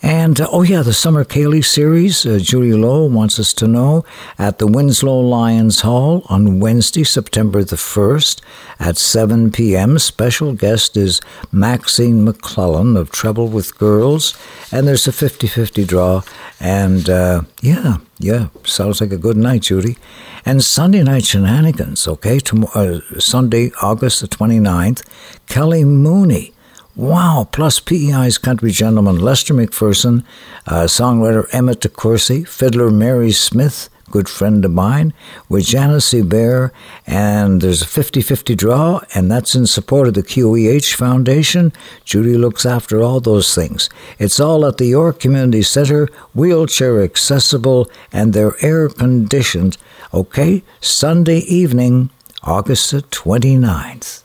[0.00, 4.04] And, uh, oh yeah, the Summer Ceilidh series, uh, Julie Lowe wants us to know,
[4.38, 8.40] at the Winsloe Lions Hall on Wednesday, September the 1st
[8.78, 9.98] at 7 p.m.
[9.98, 11.20] Special guest is
[11.50, 14.38] Maxine McClellan of Trouble with Girls.
[14.70, 16.22] And there's a 50 50 draw.
[16.60, 19.98] And, uh, yeah, yeah, sounds like a good night, Judy.
[20.46, 22.38] And Sunday night shenanigans, okay?
[22.38, 25.04] Tom- uh, Sunday, August the 29th,
[25.48, 26.52] Kelly Mooney.
[26.98, 30.24] Wow, plus PEI's country gentleman Lester McPherson,
[30.66, 35.14] uh, songwriter Emmett DeCourcy, fiddler Mary Smith, good friend of mine,
[35.48, 36.72] with Janice Bear,
[37.06, 41.72] and there's a 50-50 draw, and that's in support of the QEH Foundation.
[42.04, 43.88] Judy looks after all those things.
[44.18, 49.76] It's all at the York Community Center, wheelchair accessible, and they're air conditioned.
[50.12, 52.10] Okay, Sunday evening,
[52.42, 54.24] August the 29th.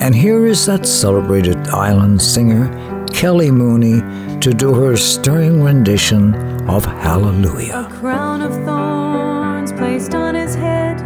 [0.00, 2.68] And here is that celebrated island singer,
[3.12, 4.00] Kelly Mooney,
[4.40, 6.34] to do her stirring rendition
[6.68, 7.88] of Hallelujah.
[7.90, 10.96] crown of thorns placed on his head.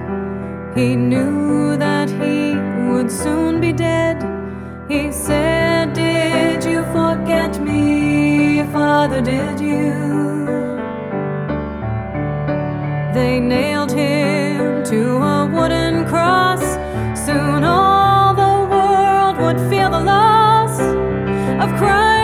[0.77, 2.55] He knew that he
[2.91, 4.17] would soon be dead.
[4.89, 9.21] He said, Did you forget me, Father?
[9.21, 9.93] Did you?
[13.15, 16.61] They nailed him to a wooden cross.
[17.27, 18.06] Soon all
[19.47, 22.16] would feel the loss of Christ.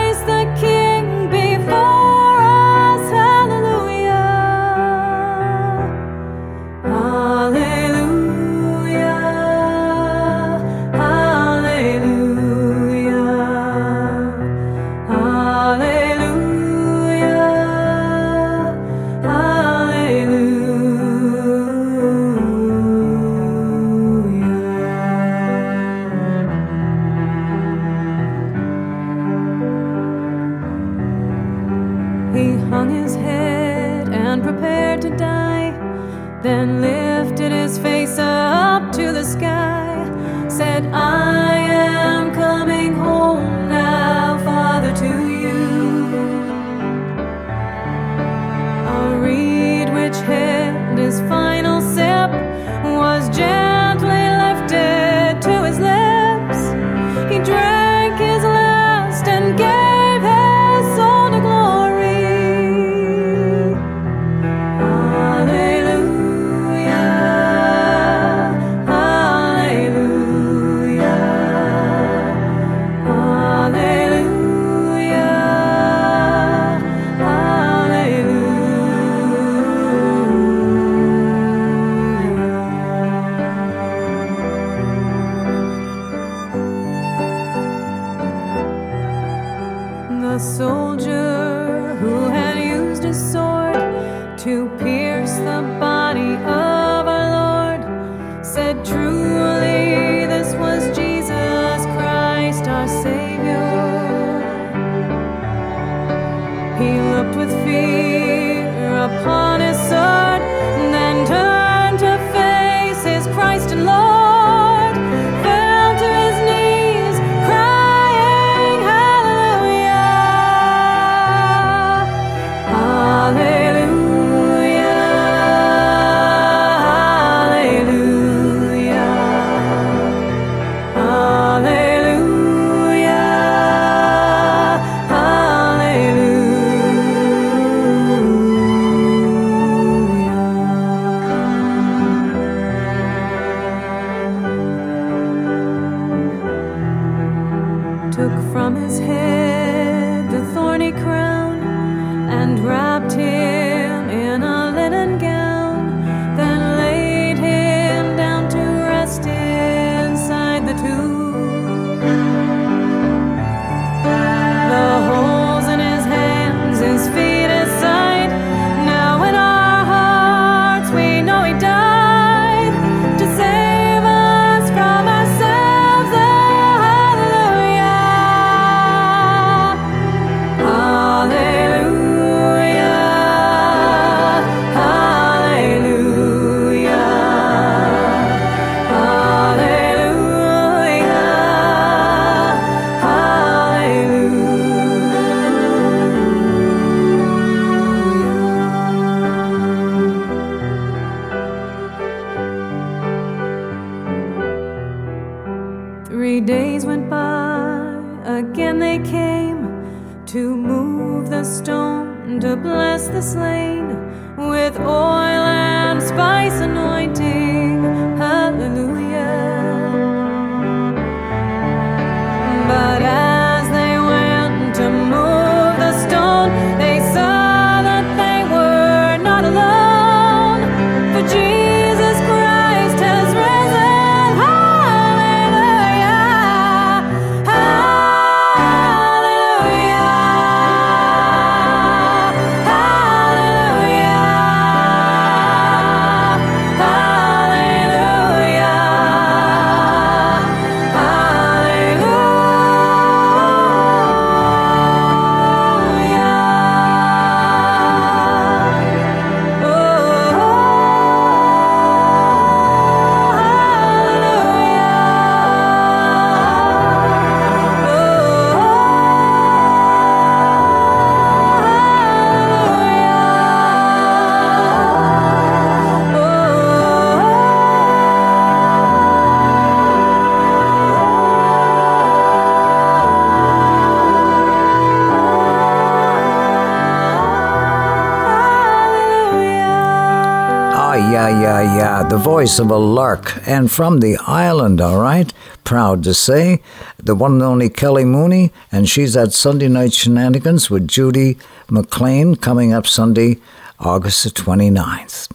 [292.43, 293.47] Voice of a lark.
[293.47, 295.31] And from the island, all right?
[295.63, 296.61] Proud to say.
[297.01, 298.51] The one and only Kelly Mooney.
[298.69, 301.37] And she's at Sunday Night Shenanigans with Judy
[301.69, 303.39] McLean coming up Sunday,
[303.79, 305.31] August the 29th.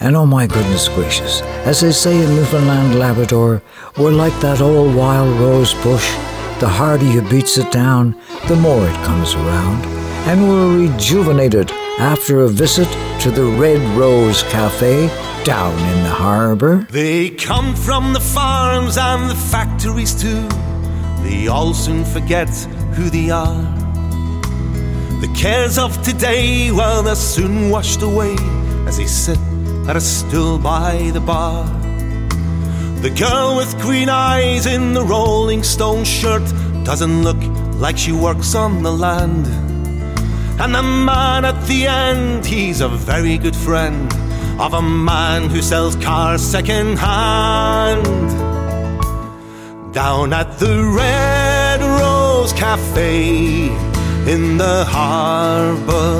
[0.00, 1.40] And oh my goodness gracious,
[1.70, 3.62] as they say in Newfoundland, Labrador,
[3.96, 6.08] we're like that old wild rose bush.
[6.58, 9.84] The harder you beats it down, the more it comes around.
[10.26, 11.70] And we're rejuvenated
[12.00, 12.88] after a visit
[13.20, 16.86] to the Red Rose Cafe down in the harbor.
[16.90, 20.46] They come from the farms and the factories too.
[21.22, 22.48] They all soon forget
[22.94, 23.62] who they are.
[25.20, 28.34] The cares of today, well, they're soon washed away
[28.86, 29.38] as they sit
[29.88, 31.64] at a stool by the bar.
[33.00, 36.44] The girl with green eyes in the Rolling Stone shirt
[36.84, 37.40] doesn't look
[37.80, 39.46] like she works on the land.
[40.60, 44.12] And the man at the end, he's a very good friend
[44.60, 48.04] of a man who sells cars second hand.
[49.94, 53.68] Down at the Red Rose Cafe
[54.30, 56.18] in the harbor,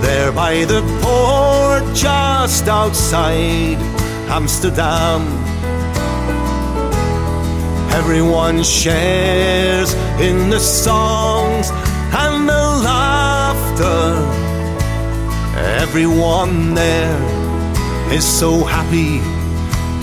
[0.00, 3.78] there by the port just outside
[4.30, 5.22] Amsterdam.
[7.90, 11.70] Everyone shares in the songs
[12.12, 14.27] and the laughter.
[15.82, 17.18] Everyone there
[18.12, 19.18] is so happy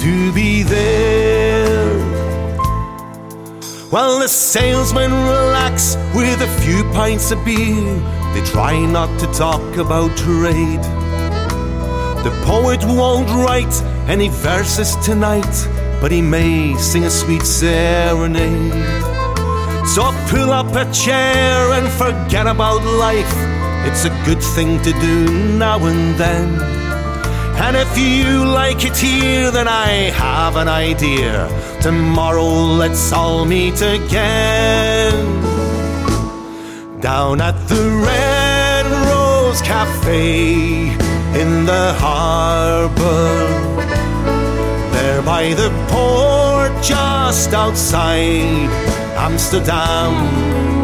[0.04, 1.96] to be there.
[3.90, 7.96] While the salesmen relax with a few pints of beer,
[8.34, 10.84] they try not to talk about trade.
[12.26, 15.56] The poet won't write any verses tonight,
[16.02, 18.74] but he may sing a sweet serenade.
[19.88, 23.65] So pull up a chair and forget about life.
[23.88, 26.60] It's a good thing to do now and then.
[27.66, 31.48] And if you like it here, then I have an idea.
[31.82, 32.50] Tomorrow
[32.82, 35.16] let's all meet again.
[37.00, 40.90] Down at the Red Rose Cafe
[41.42, 43.48] in the harbor.
[44.94, 48.70] There by the port just outside
[49.16, 50.75] Amsterdam.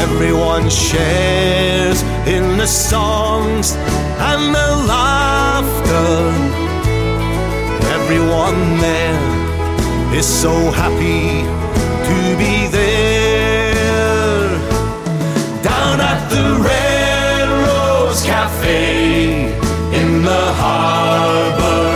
[0.00, 3.74] Everyone shares in the songs
[4.30, 6.16] and the laughter.
[7.98, 11.44] Everyone there is so happy
[12.08, 14.48] to be there.
[15.62, 19.52] Down at the Red Rose Cafe
[20.00, 21.90] in the harbor.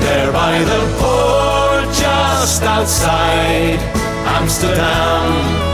[0.00, 3.80] There by the port just outside
[4.38, 5.65] Amsterdam.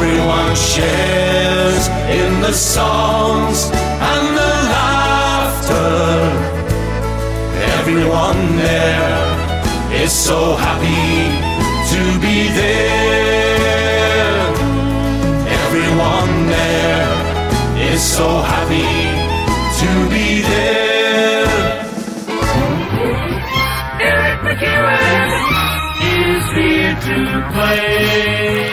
[0.00, 6.22] Everyone shares in the songs and the laughter.
[7.78, 11.18] Everyone there is so happy
[11.90, 14.46] to be there.
[15.62, 18.94] Everyone there is so happy
[19.80, 20.87] to be there.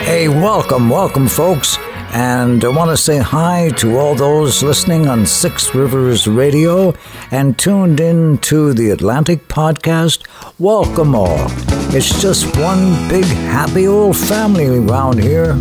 [0.04, 1.78] Hey, welcome, welcome, folks.
[2.12, 6.94] And I want to say hi to all those listening on Six Rivers Radio
[7.30, 10.26] and tuned in to the Atlantic podcast.
[10.58, 11.46] Welcome all.
[11.94, 15.54] It's just one big happy old family around here.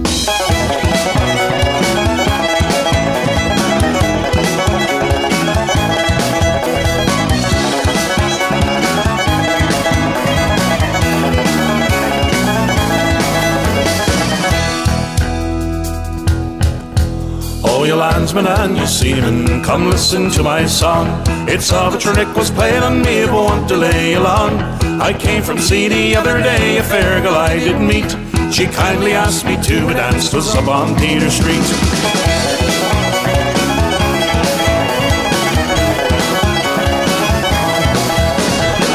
[17.86, 21.06] Oh, you landsmen and your seamen, come listen to my song.
[21.48, 24.58] It's of a trick was played on me, but won't delay you long.
[25.00, 28.10] I came from sea the other day, a fair girl I did meet.
[28.52, 31.62] She kindly asked me to a dance, was up on Peter Street.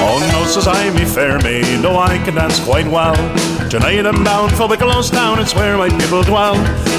[0.03, 3.59] Oh no, says I, me fair maid, oh I can dance quite well.
[3.70, 6.56] Tonight I'm bound for Wicklow's town, it's where my people dwell.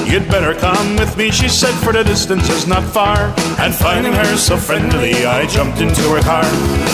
[0.07, 3.17] You'd better come with me, she said, for the distance is not far.
[3.59, 6.45] And finding her so friendly, I jumped into her car.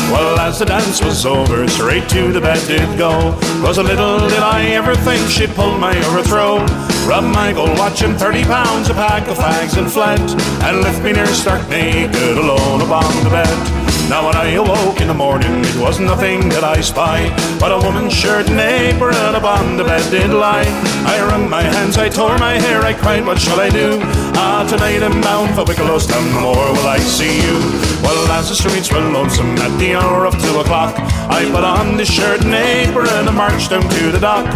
[0.09, 3.37] Well, as the dance was over, straight to the bed did go.
[3.61, 6.65] Was a little did I ever think she'd pull my overthrow.
[7.07, 10.19] Rub my gold watch and thirty pounds, a pack of fags and fled,
[10.65, 13.96] and left me near stark naked alone upon the bed.
[14.09, 17.27] Now when I awoke in the morning, it was nothing that I spy,
[17.59, 20.63] but a woman's shirt and apron upon the bed did lie.
[21.03, 23.99] I wrung my hands, I tore my hair, I cried, what shall I do?
[24.39, 27.59] Ah, tonight I'm bound for Wicklow's town, no more will I see you.
[27.99, 30.95] Well, as the streets were lonesome at the hour of two o'clock,
[31.27, 34.47] I put on this shirt and apron and I marched down to the dock.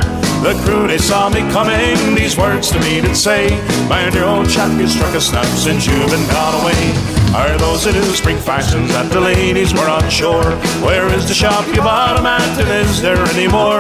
[0.47, 3.52] The crew, they saw me coming, these words to me did say,
[3.89, 7.11] My dear old chap, you struck a snap since you've been gone away.
[7.34, 10.52] Are those the new spring fashions that the ladies were on shore?
[10.84, 13.80] Where is the shop you bought 'em at, and is there any more?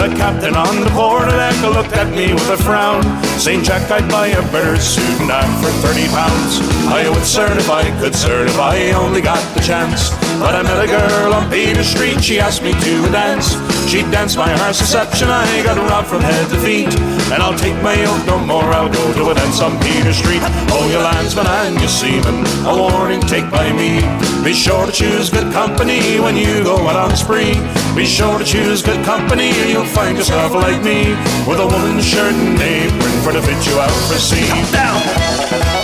[0.00, 3.02] The captain on the quarter deck looked at me with a frown,
[3.38, 6.60] saying, Jack, I'd buy a better suit and that for thirty pounds.
[6.88, 10.10] I would, certify, could, certify, only got the chance.
[10.40, 13.56] But I met a girl on Peter Street, she asked me to a dance.
[13.86, 16.92] She danced my heart's reception, I got robbed from head to feet.
[17.30, 20.42] And I'll take my oath no more, I'll go to a dance on Peter Street.
[20.74, 24.02] Oh, your landsmen and your seamen, a warning take by me.
[24.42, 27.54] Be sure to choose good company when you go out on spree.
[27.94, 31.14] Be sure to choose good company, or you'll find yourself like me,
[31.46, 34.50] with a woman's shirt and apron for to fit you out for sea.
[34.72, 35.75] Down.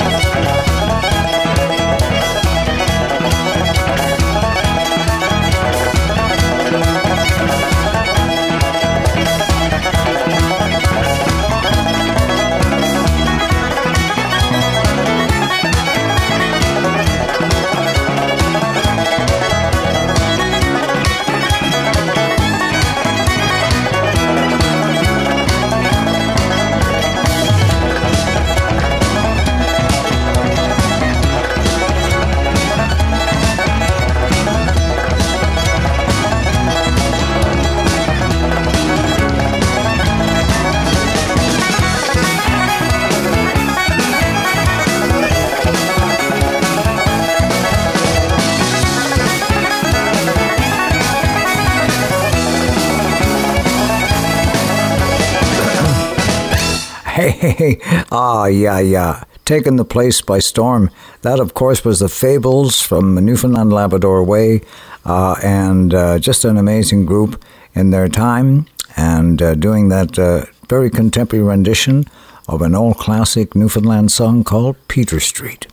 [58.11, 59.25] Ah, yeah, yeah.
[59.45, 60.91] Taking the place by storm.
[61.23, 64.63] That, of course, was the Fables from Newfoundland Labrador Way,
[65.05, 67.43] uh, and uh, just an amazing group
[67.75, 68.67] in their time,
[68.97, 72.05] and uh, doing that uh, very contemporary rendition
[72.49, 75.67] of an old classic Newfoundland song called Peter Street.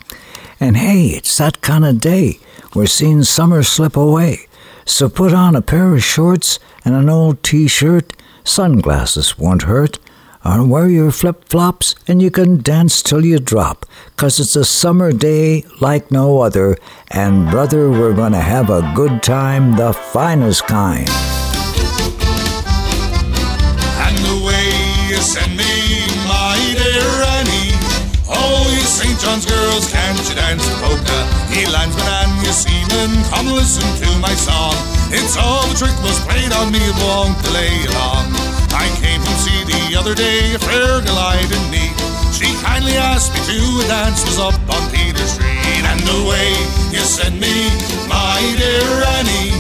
[0.60, 2.40] And hey, it's that kind of day.
[2.76, 4.48] We're seeing summer slip away.
[4.86, 8.14] So put on a pair of shorts and an old t shirt.
[8.44, 10.00] Sunglasses won't hurt.
[10.46, 13.86] Or wear your flip flops and you can dance till you drop.
[14.16, 16.78] 'Cause it's a summer day like no other.
[17.12, 21.10] And brother, we're gonna have a good time, the finest kind.
[24.00, 24.72] And the way
[25.12, 27.76] you send me, my dear Annie.
[28.32, 29.20] Oh, you St.
[29.20, 31.20] John's girls, can't you dance polka?
[31.52, 34.76] Ye landsmen and ye seamen, come listen to my song.
[35.12, 38.59] It's all the trick was played on me, it won't delay long.
[38.74, 41.70] I came from sea the other day, a fair girl I didn't.
[42.40, 45.84] She kindly asked me to a dance, was up on Peter Street.
[45.84, 46.56] And the way
[46.88, 47.68] you send me,
[48.08, 48.88] my dear
[49.20, 49.52] Annie.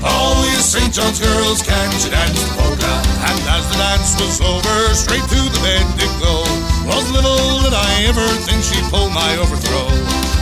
[0.00, 0.90] All you St.
[0.92, 2.94] John's girls, can't you dance the polka?
[3.28, 6.42] And as the dance was over, straight to the bed did go.
[6.88, 9.86] Was little did I ever think she'd pull my overthrow.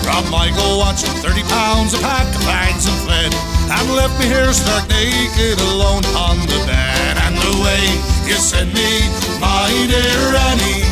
[0.07, 3.35] Rob Michael watching 30 pounds, a pack of bags and fled.
[3.69, 7.20] And left me here stark naked alone on the bed.
[7.31, 7.85] And the way
[8.27, 9.07] you send me,
[9.39, 10.83] my dear Annie.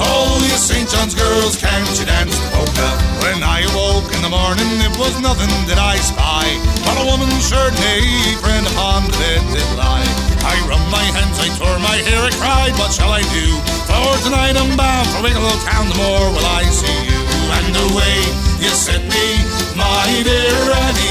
[0.00, 0.88] Oh, you St.
[0.88, 2.88] John's girls, can't you dance the polka?
[3.20, 6.48] When I awoke in the morning, it was nothing that I spy,
[6.88, 10.08] but a woman's shirt and apron upon the bed did lie.
[10.48, 13.46] I rubbed my hands, I tore my hair, I cried, what shall I do?
[13.84, 17.20] For tonight I'm bound for Wicklow town, the more will I see you.
[17.60, 18.16] And the way
[18.56, 19.36] you sent me,
[19.76, 21.03] my dear Annie.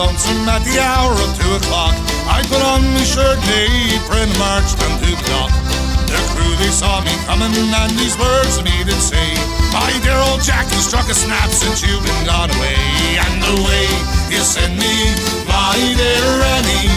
[0.00, 1.92] Lonesome at the hour of two o'clock,
[2.24, 3.52] I put on my shirt and
[4.00, 5.52] apron and marched down to the dock.
[6.08, 9.36] The crew, they saw me coming, and these words to me did say,
[9.76, 12.80] My dear old Jack, you struck a snap since you've been gone away.
[13.20, 13.84] And the way
[14.32, 15.12] you send me,
[15.44, 16.88] my dear Annie.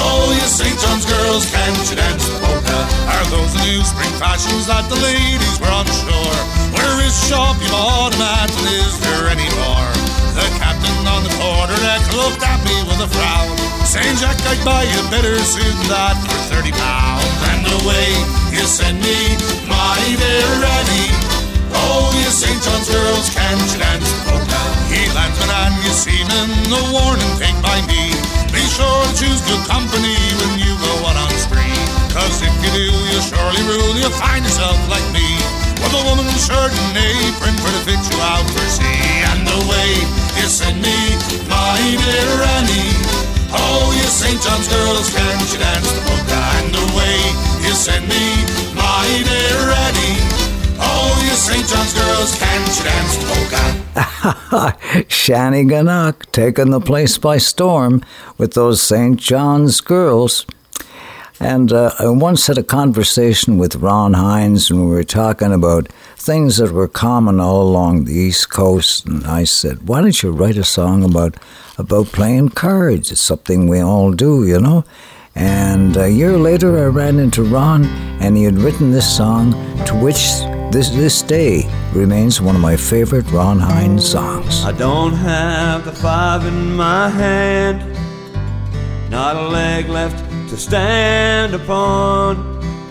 [0.00, 0.72] Oh, you St.
[0.80, 2.80] John's girls, can't you dance the polka?
[3.12, 6.40] Are those the new spring fashions that the ladies were on shore?
[6.72, 10.19] Where is shop you bought at, and is there any more?
[10.36, 13.50] The captain on the quarter deck looked at me with a frown,
[13.82, 17.26] saying, Jack, I'd buy you better suit than that for 30 pounds.
[17.50, 18.08] And the way
[18.54, 19.34] you send me,
[19.66, 21.10] my dear Annie.
[21.74, 22.58] Oh, you St.
[22.62, 24.62] John's girls, can't you dance polka?
[24.90, 28.14] Ye landsmen and ye seamen, a warning take by me.
[28.54, 31.74] Be sure to choose good company when you go out on spree.
[32.14, 35.39] Cause if you do, you'll surely rule, you'll find yourself like me.
[35.80, 39.24] With a woman's shirt and apron for to fit you out for sea.
[39.32, 39.90] And the way
[40.36, 41.16] you send me,
[41.48, 42.92] my dear Annie.
[43.52, 44.40] Oh, you St.
[44.40, 46.38] John's girls, can't you dance the polka?
[46.60, 47.16] And the way
[47.66, 48.44] you send me,
[48.76, 50.16] my dear Annie.
[50.78, 51.66] Oh, you St.
[51.66, 53.80] John's girls, can't you dance the polka?
[55.08, 58.02] Shanneyganock taking the place by storm
[58.38, 59.18] with those St.
[59.18, 60.46] John's girls.
[61.42, 65.88] And uh, I once had a conversation with Ron Hynes, and we were talking about
[66.14, 69.06] things that were common all along the East Coast.
[69.06, 71.36] And I said, "Why don't you write a song about
[71.78, 73.10] about playing cards?
[73.10, 74.84] It's something we all do, you know."
[75.34, 77.86] And a year later, I ran into Ron,
[78.20, 79.52] and he had written this song,
[79.86, 80.20] to which
[80.70, 84.62] this this day remains one of my favorite Ron Hynes songs.
[84.62, 87.80] I don't have the five in my hand,
[89.10, 92.34] not a leg left to stand upon.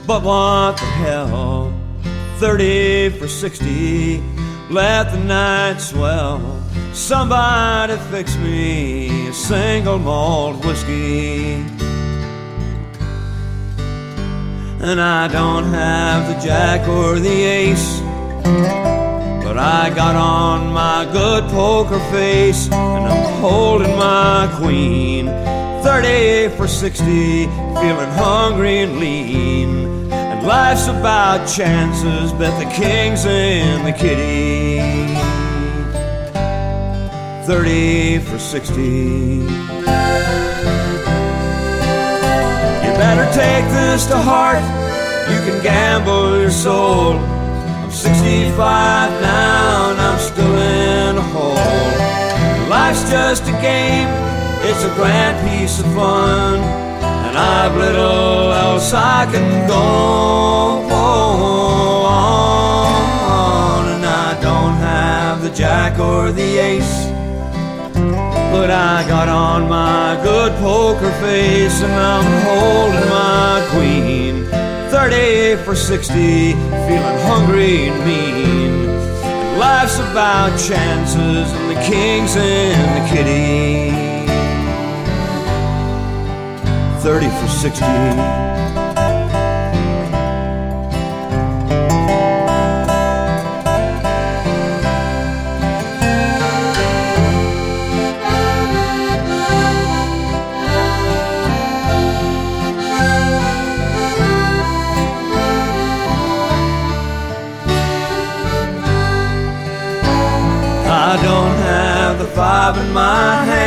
[0.07, 1.73] But what the hell?
[2.37, 4.23] 30 for 60,
[4.69, 6.39] let the night swell.
[6.93, 11.55] Somebody fix me a single malt whiskey.
[14.81, 17.99] And I don't have the jack or the ace.
[19.43, 25.27] But I got on my good poker face and I'm holding my queen.
[25.89, 30.11] 30 for 60, feeling hungry and lean.
[30.11, 34.77] And life's about chances, bet the king's in the kitty.
[37.47, 38.81] 30 for 60.
[42.83, 44.61] You better take this to heart.
[45.31, 47.13] You can gamble your soul.
[47.13, 52.69] I'm 65 now and I'm still in a hole.
[52.69, 54.07] Life's just a game,
[54.67, 56.59] it's a grand piece of fun.
[56.59, 59.75] And I've little else I can go
[62.15, 63.85] on.
[63.95, 67.09] And I don't have the jack or the ace.
[68.51, 74.45] But I got on my good poker face and I'm holding my queen.
[74.89, 78.87] 30 for 60, feeling hungry and mean.
[79.59, 84.08] Life's about chances and the kings and the kitty.
[87.01, 87.85] 30 for 60.
[111.05, 113.58] I don't have the five in my hand,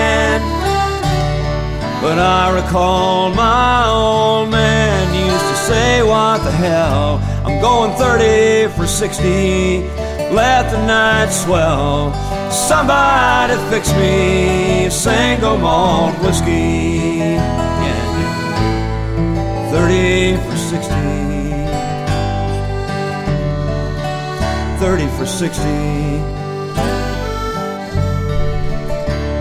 [2.02, 7.20] but I recall my old man used to say, What the hell?
[7.46, 9.82] I'm going 30 for 60.
[10.34, 12.12] Let the night swell.
[12.50, 17.38] Somebody fix me a single malt whiskey.
[17.86, 18.10] Yeah.
[19.70, 20.88] 30 for 60.
[24.80, 25.62] 30 for 60.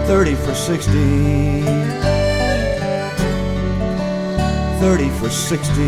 [0.05, 2.01] 30 for 60.
[4.81, 5.81] 30 for 60.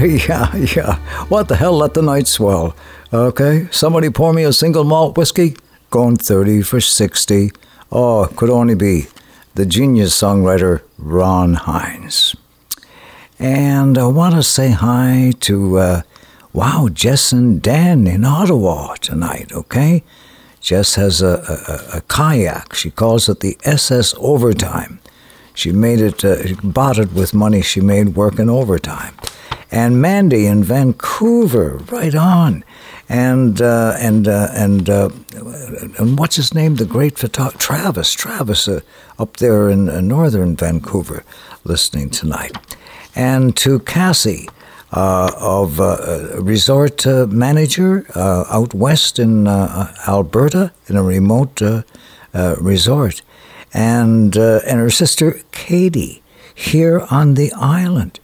[0.00, 0.96] yeah, yeah.
[1.28, 1.74] What the hell?
[1.74, 2.74] Let the night swell.
[3.12, 5.54] Okay, somebody pour me a single malt whiskey.
[5.90, 7.52] Going 30 for 60.
[7.92, 9.06] Oh, could only be
[9.54, 12.34] the genius songwriter Ron Hynes.
[13.38, 16.02] And I want to say hi to, uh,
[16.52, 20.02] wow, Jess and Dan in Ottawa tonight, okay?
[20.60, 22.74] Jess has a, a, a kayak.
[22.74, 25.00] She calls it the SS Overtime.
[25.54, 29.14] She made it, uh, she bought it with money she made working overtime.
[29.70, 32.64] And Mandy in Vancouver, right on.
[33.08, 35.10] And uh, and uh, and uh,
[35.98, 36.76] and what's his name?
[36.76, 38.12] The great photographer Travis.
[38.12, 38.80] Travis uh,
[39.18, 41.24] up there in uh, northern Vancouver,
[41.64, 42.56] listening tonight.
[43.16, 44.48] And to Cassie,
[44.92, 45.96] of uh,
[46.34, 51.82] a resort uh, manager uh, out west in uh, Alberta, in a remote uh,
[52.34, 53.22] uh, resort,
[53.72, 56.22] and uh, and her sister Katie
[56.54, 58.20] here on the island.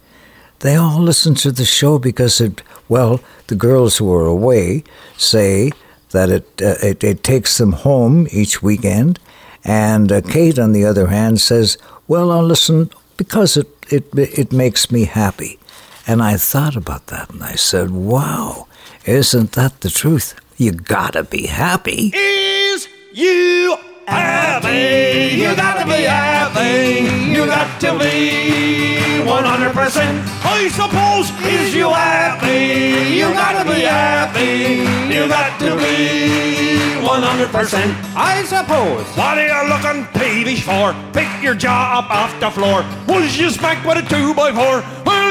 [0.59, 2.61] They all listen to the show because it.
[2.89, 4.83] Well, the girls who are away
[5.17, 5.71] say
[6.11, 9.19] that it uh, it, it takes them home each weekend,
[9.63, 11.77] and uh, Kate, on the other hand, says,
[12.07, 15.59] "Well, I'll listen because it it it makes me happy."
[16.09, 18.67] And I thought about that and I said, wow,
[19.05, 20.35] isn't that the truth?
[20.55, 22.13] You gotta be happy.
[22.15, 23.75] Is you
[24.07, 25.35] happy?
[25.35, 27.03] You gotta be happy.
[27.29, 30.23] You got to be 100%.
[30.45, 33.13] I suppose, is you happy?
[33.13, 35.13] You gotta be happy.
[35.13, 36.57] You got to be
[37.03, 38.15] 100%.
[38.15, 39.05] I suppose.
[39.17, 40.95] What are you looking peevish for?
[41.11, 42.85] Pick your jaw up off the floor.
[43.09, 44.81] Was you smacked with a 2 by 4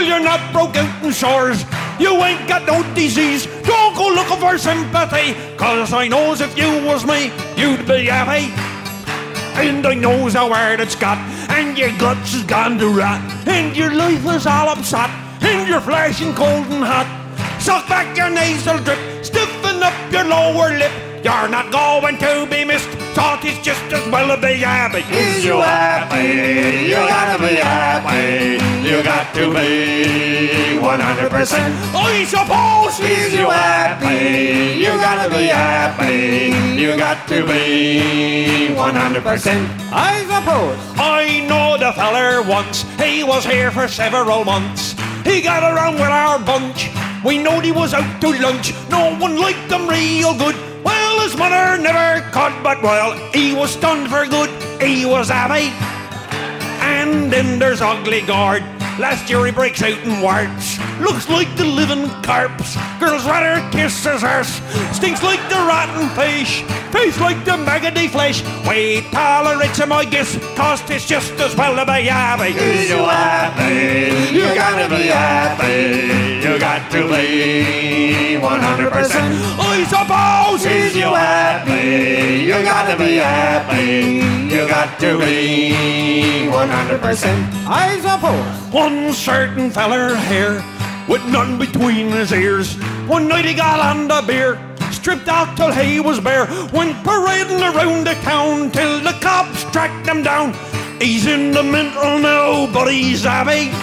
[0.00, 1.64] you're not broke out in sores.
[1.98, 3.46] You ain't got no disease.
[3.62, 5.34] Don't go looking for sympathy.
[5.56, 8.52] Cause I knows if you was me, you'd be happy.
[9.60, 11.18] And I knows how hard it's got.
[11.50, 13.20] And your guts has gone to rot.
[13.46, 15.10] And your life is all upset.
[15.40, 17.08] And you're flashing cold and hot.
[17.60, 18.98] Suck back your nasal drip.
[19.24, 20.92] Stiffen up your lower lip.
[21.26, 22.86] You're not going to be missed.
[23.18, 25.02] Thought it's just as well to be happy.
[25.10, 26.86] Is oh, you happy?
[26.86, 28.62] You gotta be happy.
[28.86, 30.86] You got to be 100%.
[31.98, 33.00] I suppose.
[33.02, 34.78] Is you happy?
[34.78, 36.54] You gotta be happy.
[36.80, 39.66] You got to be 100%.
[39.90, 40.78] I suppose.
[40.94, 42.86] I know the feller once.
[43.02, 44.94] He was here for several months.
[45.24, 46.88] He got around with our bunch.
[47.24, 48.72] We knowed he was out to lunch.
[48.88, 50.54] No one liked him real good.
[50.86, 54.50] Well, his mother never caught, but well, he was stunned for good.
[54.80, 55.66] He was happy.
[56.80, 58.62] And then there's ugly guard.
[58.98, 60.78] Last year he breaks out in warts.
[61.00, 62.76] Looks like the living corpse.
[62.98, 64.60] Girls rather kiss his arse.
[64.96, 66.64] Stinks like the rotten fish.
[66.92, 68.42] Tastes like the maggoty flesh.
[68.66, 72.56] We tolerates him, I guess, cause it's just as well to be happy.
[72.56, 74.34] Is you happy?
[74.34, 76.46] You gotta be happy.
[76.46, 78.46] You got to be 100%.
[79.60, 80.64] I suppose.
[80.64, 82.44] Is you happy?
[82.44, 84.36] You gotta be happy.
[84.54, 87.66] You got to be 100%.
[87.66, 88.72] I suppose.
[88.86, 90.64] One certain feller here
[91.08, 92.74] with none between his ears.
[93.08, 94.60] One night he got on the beer,
[94.92, 100.06] stripped out till he was bare, went parading around the town till the cops tracked
[100.06, 100.54] him down.
[101.00, 103.74] He's in the mental now, but he's happy.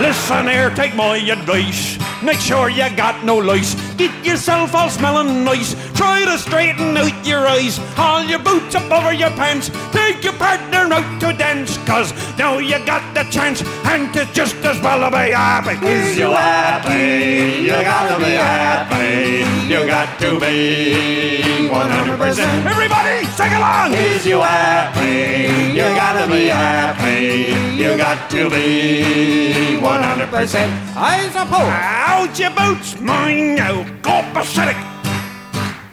[0.00, 1.98] Listen here, take my advice.
[2.22, 3.74] make sure you got no lice.
[3.96, 5.74] Get yourself all smelling nice.
[5.94, 7.78] Try to straighten out your eyes.
[7.94, 9.70] Haul your boots up over your pants.
[9.92, 11.78] Take your partner out to dance.
[11.86, 13.62] Cause now you got the chance.
[13.84, 15.86] And it's just as well to be happy.
[15.86, 17.62] Is you happy?
[17.62, 19.44] You gotta be happy.
[19.72, 22.66] You got to be 100%.
[22.66, 23.94] Everybody, sing along.
[23.94, 25.72] Is you happy?
[25.72, 27.54] You gotta be happy.
[27.80, 30.94] You got to be 100%.
[30.96, 32.03] I suppose.
[32.14, 33.82] Out your boots, mine now.
[34.02, 34.76] Go Pacific.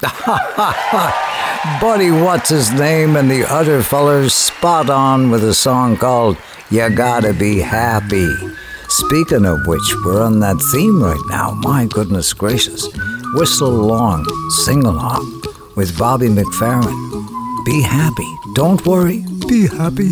[1.82, 6.38] Buddy Wasisname, and the other fellers spot on with a song called
[6.70, 8.30] You Gotta Be Happy.
[8.88, 11.54] Speaking of which, we're on that theme right now.
[11.64, 12.88] My goodness gracious.
[13.34, 14.28] Whistle along,
[14.64, 15.42] sing along
[15.76, 17.66] with Bobby McFerrin.
[17.66, 18.32] Be happy.
[18.54, 19.26] Don't worry.
[19.48, 20.12] Be happy.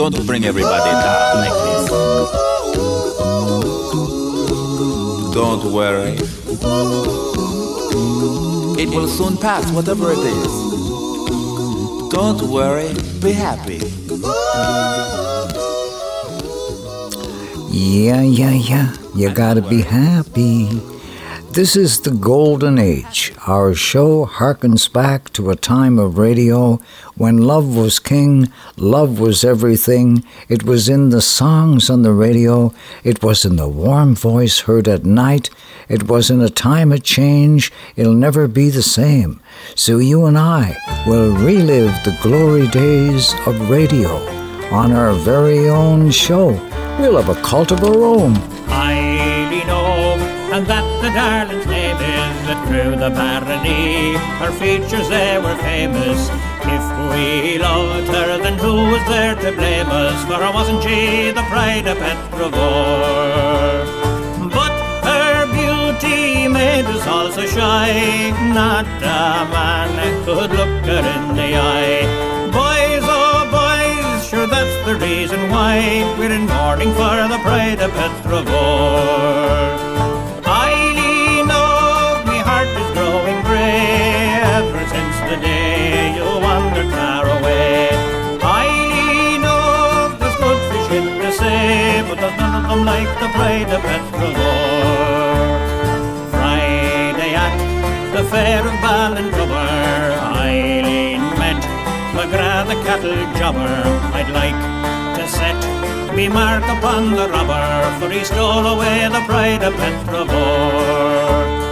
[0.00, 1.90] Don't bring everybody down like this.
[5.34, 6.16] Don't worry.
[8.82, 10.52] It will soon pass, whatever it is.
[12.08, 13.82] Don't worry, be happy.
[17.70, 18.96] Yeah, yeah, yeah.
[19.14, 20.80] You gotta be happy.
[21.52, 23.34] This is the golden age.
[23.46, 26.80] Our show harkens back to a time of radio
[27.20, 30.24] when love was king, love was everything.
[30.48, 32.72] It was in the songs on the radio,
[33.04, 35.50] it was in the warm voice heard at night,
[35.86, 37.70] it was in a time of change.
[37.94, 39.38] It'll never be the same.
[39.74, 44.16] So you and I will relive the glory days of radio
[44.70, 46.52] on our very own show.
[46.98, 48.34] We'll have a cult of our own.
[48.68, 50.16] I know
[50.56, 56.49] and that the darling's name is that through the barony her features they were famous.
[56.62, 60.22] If we loved her, then who was there to blame us?
[60.24, 62.50] For wasn't she the pride of Petravore?
[64.50, 64.74] But
[65.04, 71.56] her beauty made us all so shy, not a man could look her in the
[71.56, 72.02] eye.
[72.52, 77.90] Boys, oh boys, sure that's the reason why we're in mourning for the pride of
[77.92, 79.89] Petravore.
[93.70, 95.60] The Petravore.
[96.32, 97.54] Friday at
[98.12, 99.68] the fair of Ballintubber,
[100.34, 101.62] Eileen met
[102.16, 103.82] McGrath the cattle jobber.
[104.12, 104.60] I'd like
[105.18, 105.60] to set
[106.16, 111.69] me mark upon the robber, for he stole away the pride of Petrovor.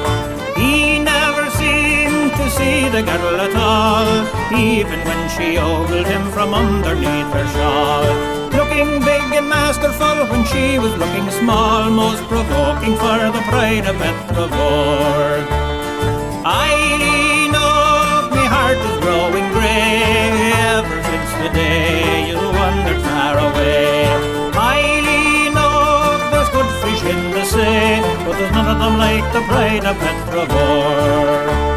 [2.39, 4.07] To see the girl at all,
[4.55, 8.07] even when she ogled him from underneath her shawl.
[8.55, 13.97] Looking big and masterful when she was looking small, most provoking for the pride of
[13.99, 15.43] Petravore.
[16.47, 24.07] Eileen, oh, my heart is growing grey ever since the day you wandered far away.
[24.55, 29.43] Eileen, oh, there's good fish in the sea, but there's none of them like the
[29.51, 31.68] pride of Petravore.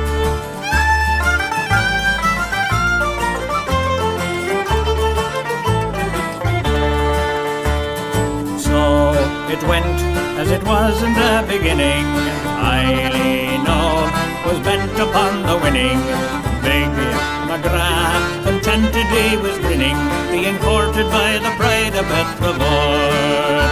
[9.51, 9.99] It went
[10.39, 12.07] as it was in the beginning.
[12.63, 14.07] Eileen oh,
[14.47, 15.99] was bent upon the winning.
[16.63, 16.87] Big
[17.51, 19.99] McGrath contentedly was grinning,
[20.31, 23.67] being courted by the pride of Petravore.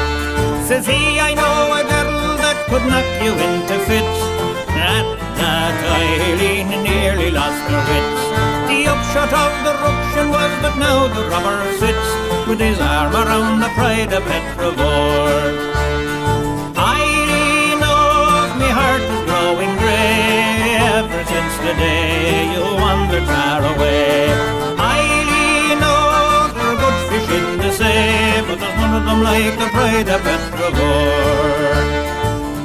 [0.67, 4.19] Says he, I know a girl that could knock you into fits.
[4.75, 5.07] At
[5.39, 8.23] that Eileen nearly lost her wits.
[8.67, 12.09] The upshot of the ruction was that now the robber sits
[12.49, 15.68] with his arm around the pride of Petravore.
[21.69, 24.25] The day you wandered far away.
[24.81, 29.53] Eileen, oh, there are good fish in the sea, but there's none of them like
[29.53, 31.85] the pride of Petravore.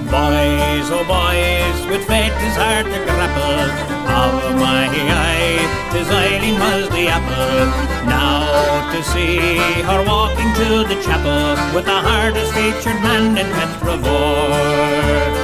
[0.09, 3.69] Boys, oh boys, with fate is hard to grapple.
[4.09, 5.61] Of my eye,
[5.93, 7.69] tis Eileen was the apple.
[8.09, 15.44] Now to see her walking to the chapel with the hardest featured man in Petravore.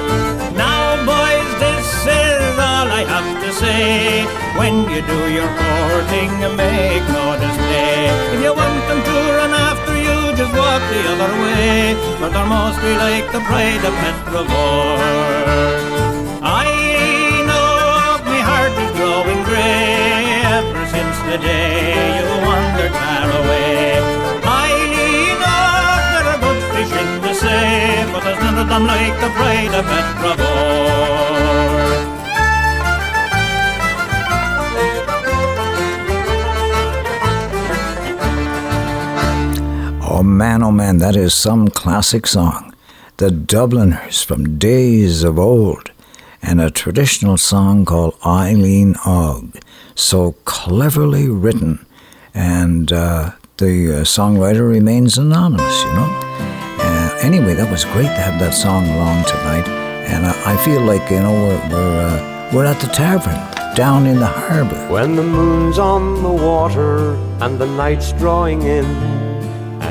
[3.00, 4.28] I have to say.
[4.60, 8.12] When you do your courting, make no display.
[8.36, 11.96] If you want them to run after you, just walk the other way.
[12.20, 15.00] For they're mostly like the pride of Petravore.
[16.44, 16.68] I
[17.48, 23.96] know my heart is growing grey ever since the day you wandered far away.
[24.44, 24.68] I
[25.40, 25.72] know
[26.12, 29.72] there are good fish in the sea, but there's none of them like the pride
[29.72, 32.09] of Petravore.
[40.40, 42.74] Man, oh man, that is some classic song.
[43.18, 45.90] The Dubliners from days of old,
[46.40, 49.58] and a traditional song called Eileen Og.
[49.94, 51.84] So cleverly written,
[52.32, 56.08] and uh, the uh, songwriter remains anonymous, you know.
[56.80, 59.68] Uh, anyway, that was great to have that song along tonight,
[60.08, 63.36] and I, I feel like you know we're we're, uh, we're at the tavern
[63.76, 64.88] down in the harbor.
[64.90, 67.14] When the moon's on the water
[67.44, 68.86] and the night's drawing in,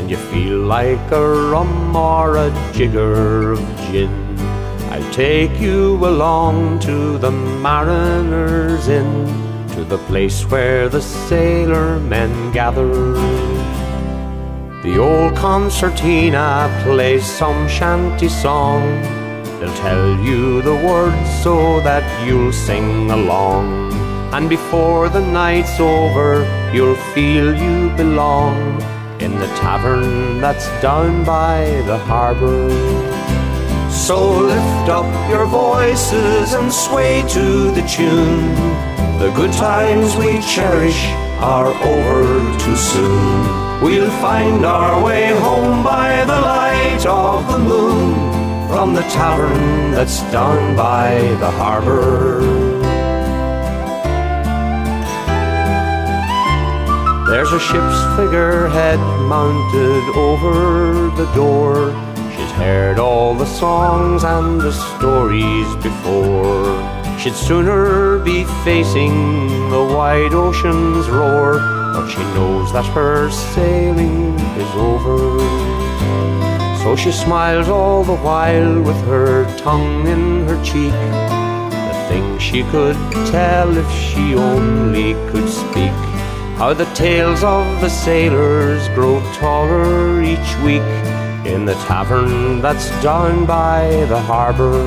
[0.10, 3.60] you feel like a rum or a jigger of
[3.92, 4.10] gin,
[4.90, 9.28] I'll take you along to the Mariners Inn,
[9.76, 13.14] to the place where the sailor men gather.
[14.82, 18.82] The old concertina plays some shanty song.
[19.60, 23.94] They'll tell you the words so that you'll sing along.
[24.34, 28.82] And before the night's over, you'll feel you belong
[29.32, 32.70] in the tavern that's down by the harbor.
[33.90, 38.56] So lift up your voices and sway to the tune.
[39.20, 41.02] The good times we cherish
[41.42, 43.82] are over too soon.
[43.82, 48.14] We'll find our way home by the light of the moon
[48.68, 52.59] from the tavern that's down by the harbor.
[57.30, 58.98] There's a ship's figurehead
[59.30, 61.92] mounted over the door.
[62.32, 66.66] She'd heard all the songs and the stories before.
[67.20, 71.60] She'd sooner be facing the wide ocean's roar,
[71.94, 75.40] but she knows that her sailing is over.
[76.82, 80.94] So she smiles all the while with her tongue in her cheek.
[80.94, 82.98] The thing she could
[83.30, 86.19] tell if she only could speak.
[86.60, 90.82] How the tales of the sailors grow taller each week
[91.48, 94.84] in the tavern that's down by the harbour.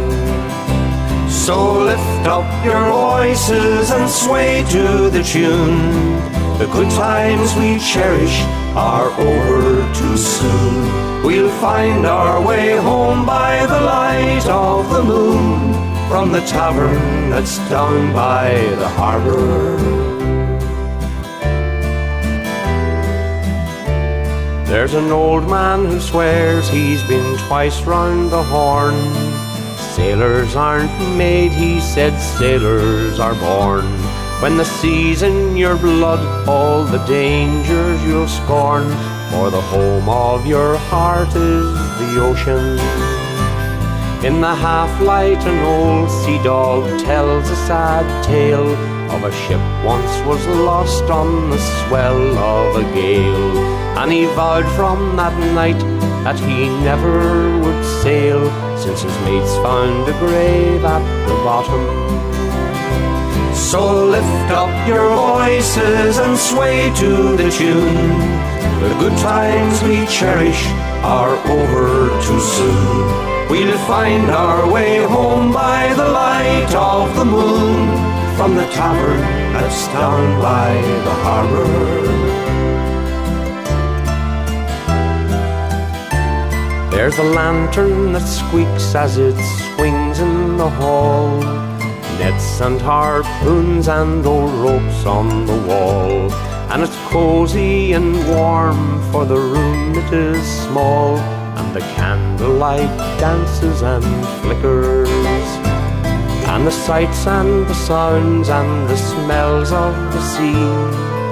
[1.30, 6.18] So lift up your voices and sway to the tune.
[6.58, 8.42] The good times we cherish
[8.76, 11.24] are over too soon.
[11.24, 15.72] We'll find our way home by the light of the moon
[16.10, 20.11] from the tavern that's down by the harbour.
[24.72, 28.94] There's an old man who swears he's been twice round the horn.
[29.76, 33.84] Sailors aren't made, he said, sailors are born.
[34.40, 38.88] When the sea's in your blood, all the dangers you'll scorn.
[39.30, 41.66] For the home of your heart is
[42.00, 42.78] the ocean.
[44.24, 48.74] In the half light, an old sea dog tells a sad tale
[49.12, 53.81] of a ship once was lost on the swell of a gale.
[53.98, 55.78] And he vowed from that night
[56.24, 58.42] that he never would sail,
[58.76, 61.84] since his mates found a grave at the bottom.
[63.54, 68.42] So lift up your voices and sway to the tune.
[68.82, 70.66] The good times we cherish
[71.04, 73.48] are over too soon.
[73.48, 79.20] We'll find our way home by the light of the moon from the tavern
[79.52, 80.72] that's down by
[81.04, 82.31] the harbour.
[86.92, 89.34] There's a lantern that squeaks as it
[89.74, 91.40] swings in the hall.
[92.18, 96.30] Nets and harpoons and old ropes on the wall.
[96.70, 101.16] And it's cozy and warm, for the room it is small.
[101.56, 104.04] And the candlelight dances and
[104.42, 105.08] flickers.
[106.52, 111.22] And the sights and the sounds and the smells of the sea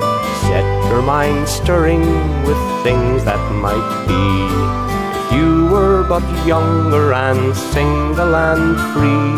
[0.40, 2.00] set your mind stirring
[2.44, 4.89] with things that might be.
[5.32, 9.36] You were but younger and single and free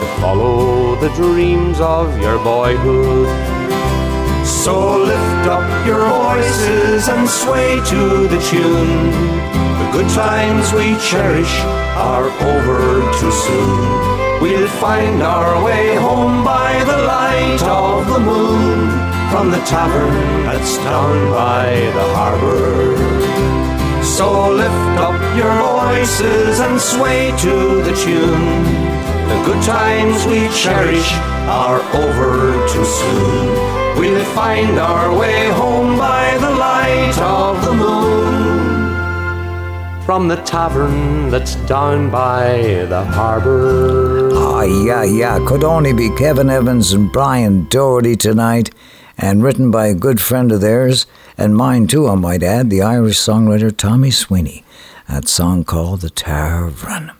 [0.00, 3.28] to follow the dreams of your boyhood.
[4.44, 9.10] So lift up your voices and sway to the tune.
[9.80, 11.60] The good times we cherish
[11.94, 14.40] are over too soon.
[14.42, 18.88] We'll find our way home by the light of the moon
[19.30, 23.29] from the tavern that's down by the harbour.
[24.02, 28.64] So lift up your voices and sway to the tune.
[29.28, 31.12] The good times we cherish
[31.48, 33.98] are over too soon.
[33.98, 38.50] We'll find our way home by the light of the moon
[40.10, 44.30] from the tavern that's down by the harbour.
[44.32, 45.38] Ah, yeah, yeah.
[45.46, 48.70] Could only be Kevin Evans and Brian Doherty tonight,
[49.16, 51.06] and written by a good friend of theirs,
[51.40, 54.62] and mine too, I might add, the Irish songwriter Tommy Sweeney.
[55.08, 57.12] That song called The Tavern.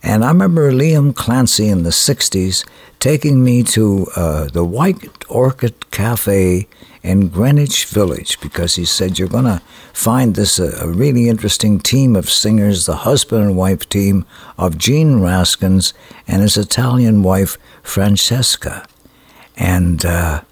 [0.00, 2.64] And I remember Liam Clancy in the 60s
[3.00, 6.68] taking me to uh, the White Orchid Cafe
[7.02, 9.60] in Greenwich Village because he said, You're going to
[9.92, 14.24] find this a, a, really interesting team of singers, the husband and wife team
[14.56, 15.92] of Gene Raskins
[16.28, 18.86] and his Italian wife, Francesca.
[19.56, 20.42] And uh,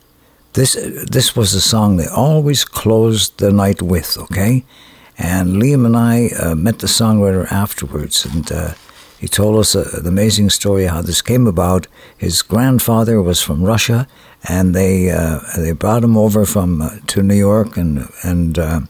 [0.53, 0.75] this,
[1.11, 4.65] this was a song they always closed the night with, okay?
[5.19, 8.73] And Liam and I uh, met the songwriter afterwards, and uh,
[9.19, 11.87] he told us a, an amazing story how this came about.
[12.17, 14.09] His grandfather was from Russia,
[14.49, 18.81] and they uh, they brought him over from uh, to New York, and and uh,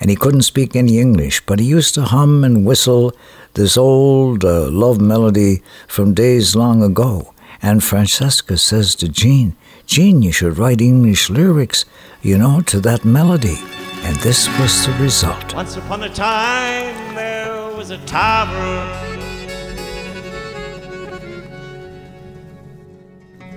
[0.00, 3.12] and he couldn't speak any English, but he used to hum and whistle
[3.54, 7.32] this old uh, love melody from days long ago.
[7.62, 9.54] And Francesca says to Gene,
[9.90, 11.84] Gene, you should write English lyrics,
[12.22, 13.58] you know, to that melody.
[14.04, 15.52] And this was the result.
[15.52, 18.86] Once upon a time, there was a tavern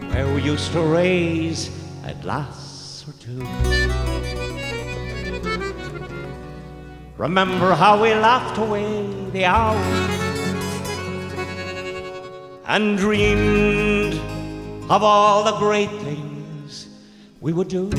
[0.10, 1.69] where we used to raise
[2.03, 3.38] a glass or two.
[7.15, 10.10] Remember how we laughed away the hours
[12.65, 14.32] and dreamed
[14.94, 16.88] of all the great things
[17.41, 17.90] we would do.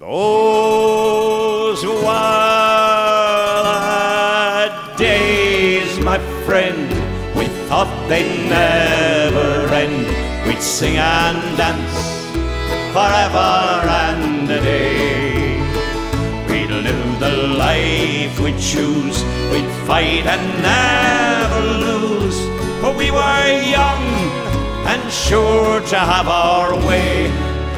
[0.00, 1.92] Those the
[4.96, 6.88] days, my friend.
[7.38, 10.08] We thought they'd never end.
[10.48, 11.96] We'd sing and dance
[12.96, 13.50] forever
[14.02, 15.60] and a day.
[16.50, 17.34] We'd live the
[17.66, 19.22] life we'd choose.
[19.52, 21.41] We'd fight and never we
[23.14, 23.48] were
[23.78, 24.04] young
[24.90, 27.30] and sure to have our way.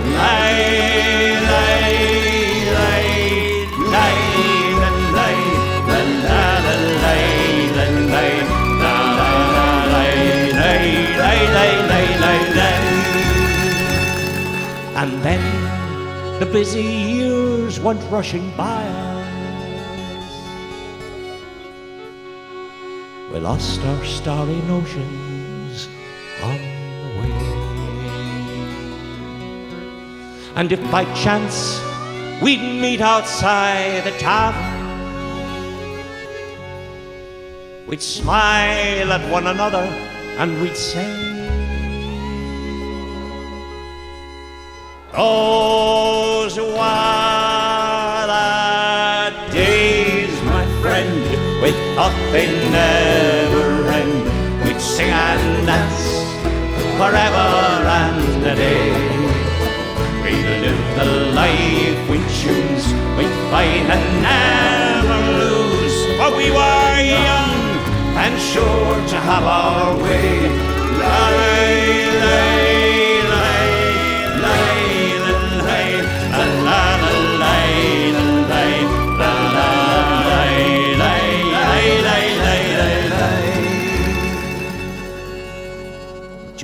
[0.04, 1.90] Lay, lay,
[2.20, 3.24] lay, lay.
[14.96, 19.03] And then the busy years went rushing by
[23.34, 25.88] We lost our starry notions
[26.40, 27.32] on the way.
[30.54, 31.80] And if by chance
[32.40, 34.70] we'd meet outside the tavern,
[37.88, 39.82] we'd smile at one another
[40.38, 41.10] and we'd say,
[45.12, 47.53] Those were
[56.98, 57.48] forever
[58.00, 58.92] and a day.
[60.22, 61.08] We'd live the
[61.40, 62.86] life we choose.
[63.16, 65.96] We'd fight and never lose.
[66.18, 67.62] For we were young
[68.22, 70.48] and sure to have our way.
[71.00, 72.03] Lay,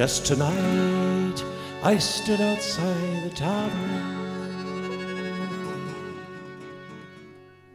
[0.01, 1.45] Just tonight,
[1.83, 4.17] I stood outside the tavern.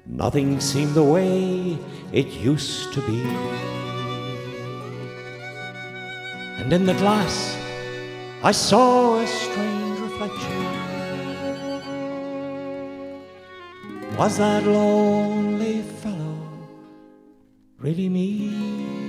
[0.08, 1.78] Nothing seemed the way
[2.12, 3.22] it used to be.
[6.58, 7.56] And in the glass,
[8.42, 10.66] I saw a strange reflection.
[14.18, 16.40] Was that lonely fellow
[17.78, 19.05] really me?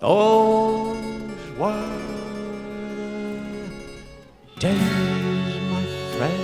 [0.00, 0.96] Those
[1.58, 1.92] were
[4.54, 5.84] the days, my
[6.16, 6.42] friend,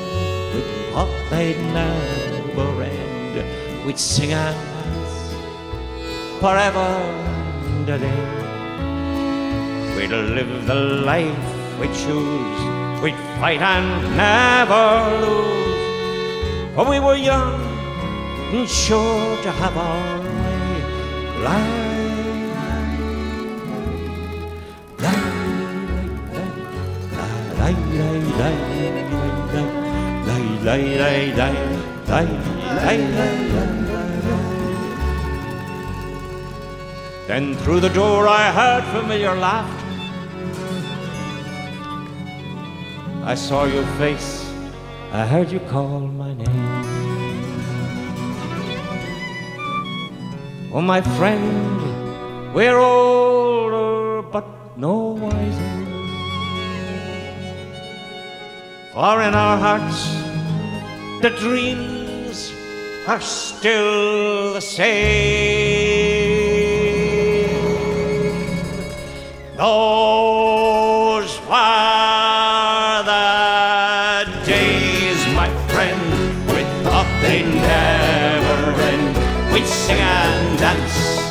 [0.53, 0.61] we
[0.93, 3.87] thought they'd never end.
[3.87, 5.33] We'd sing dance
[6.39, 6.91] forever
[7.65, 8.25] and a day.
[9.97, 12.61] We'd live the life we choose.
[13.03, 14.85] We'd fight and never
[15.25, 16.75] lose.
[16.75, 17.63] For we were young
[18.53, 21.43] and sure to have our way.
[21.43, 21.86] Life
[37.27, 39.87] Then through the door I heard familiar laughter.
[43.25, 44.49] I saw your face,
[45.13, 46.67] I heard you call my name.
[50.73, 54.47] Oh, my friend, we're older but
[54.77, 55.06] no
[58.97, 60.09] For in our hearts,
[61.21, 62.51] the dreams
[63.07, 64.87] are still the same.
[69.59, 76.01] Those were the days, my friend,
[76.47, 79.13] we thought they'd never end.
[79.53, 81.29] We'd sing and dance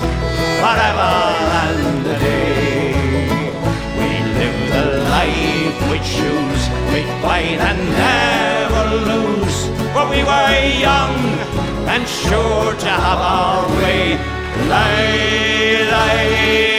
[0.61, 1.13] forever
[1.65, 2.93] and a day.
[3.97, 6.44] We live the life we choose.
[6.95, 9.65] We fight and never lose.
[9.91, 11.15] For we were young
[11.91, 14.15] and sure to have our way.
[14.69, 16.74] Lay, lay,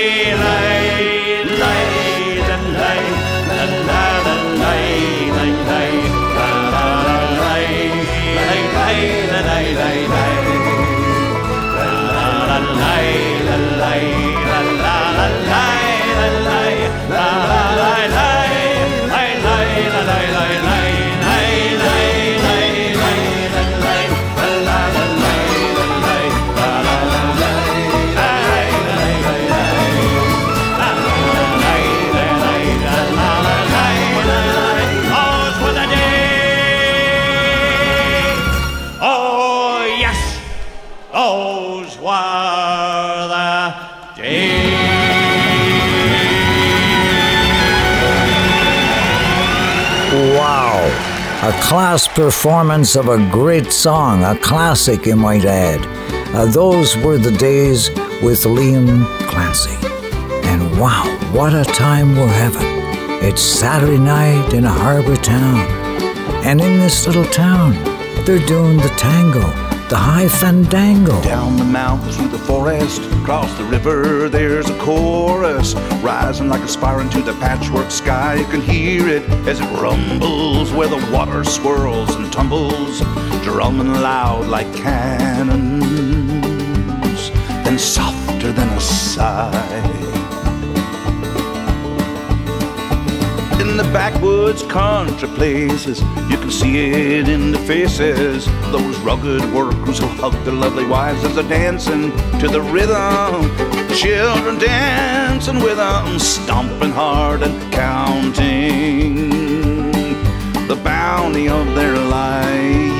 [51.66, 55.84] class performance of a great song, a classic, you might add.
[56.32, 57.90] Uh, those were the days
[58.22, 59.74] with Liam Clancy.
[60.46, 62.68] And wow, what a time we're having.
[63.28, 65.58] It's Saturday night in a harbor town.
[66.46, 67.72] And in this little town,
[68.24, 69.40] they're doing the tango,
[69.88, 71.20] the high fandango.
[71.22, 76.68] Down the mountain through the forest, across the river, there's a chorus rising like a
[76.68, 78.36] spire into the patchwork sky.
[78.36, 83.00] You can hear it as it rumbles where the water swirls and tumbles,
[83.42, 85.82] drumming loud like cannons,
[87.64, 89.92] then softer than a sigh.
[93.58, 96.00] in the backwoods country places.
[96.28, 98.46] You can see it in the faces.
[98.72, 103.48] Those rugged workers who hug their lovely wives as they're dancing to the rhythm.
[103.94, 109.30] Children dancing with them, stomping hard and counting
[110.66, 112.96] the bounty of their lives.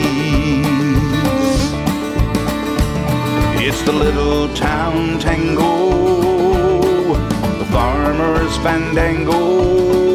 [3.60, 7.14] It's the little town tango,
[7.58, 10.05] the farmer's fandango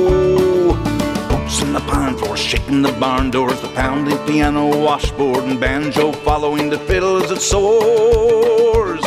[1.73, 6.79] the pine floor, shaking the barn doors, the pounding piano, washboard, and banjo following the
[6.79, 9.03] fiddle as it soars.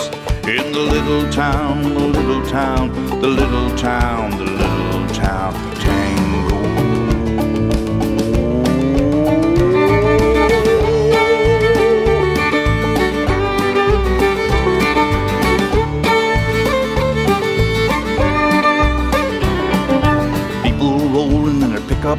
[0.47, 5.74] In the little town, the little town, the little town, the little town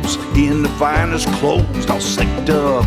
[0.06, 2.86] in the finest clothes, all slicked up,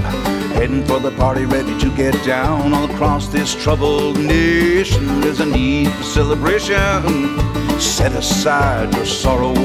[0.55, 2.73] heading for the party, ready to get down.
[2.73, 7.41] All across this troubled nation, there's a need for celebration.
[7.81, 9.57] Set aside your sorrows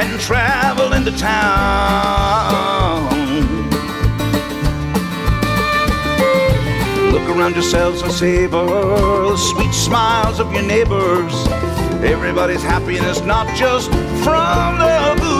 [0.00, 1.48] and travel into town.
[7.12, 11.46] Look around yourselves and savor the sweet smiles of your neighbors.
[12.02, 13.90] Everybody's happiness, not just
[14.24, 15.37] from the booze.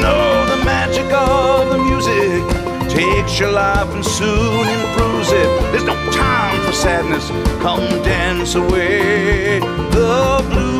[0.00, 2.42] No, the magic of the music
[2.88, 5.48] takes your life and soon improves it.
[5.72, 7.28] There's no time for sadness.
[7.62, 10.79] Come dance away the blues.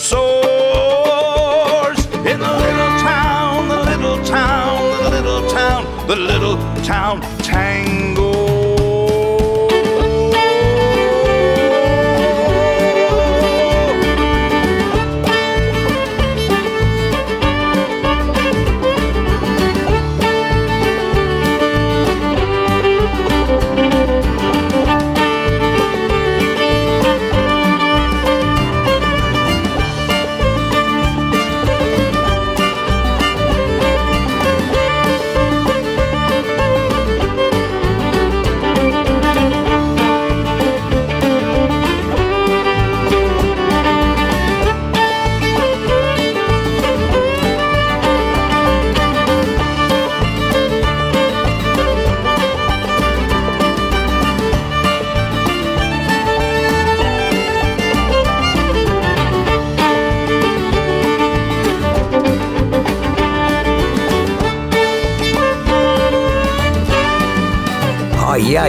[0.00, 1.98] Soars.
[2.26, 8.29] In the little town, the little town, the little town, the little town tango.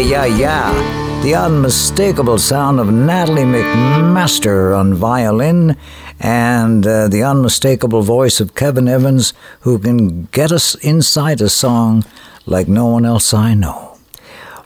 [0.01, 1.21] Yeah, yeah.
[1.21, 5.77] The unmistakable sound of Natalie MacMaster on violin
[6.19, 12.03] and uh, the unmistakable voice of Kevin Evans, who can get us inside a song
[12.45, 13.99] like no one else I know.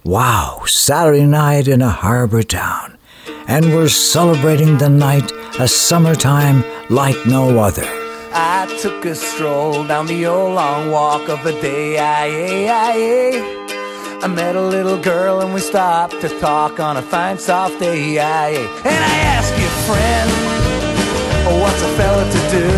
[0.03, 2.97] Wow, Saturday night in a harbor town.
[3.47, 7.87] And we're celebrating the night, a summertime like no other.
[8.31, 11.99] I took a stroll down the old long walk of the day.
[11.99, 13.54] I, I, I,
[14.25, 18.17] I met a little girl and we stopped to talk on a fine soft day.
[18.17, 20.29] And I asked you, friend,
[21.45, 22.69] oh, what's a fella to do?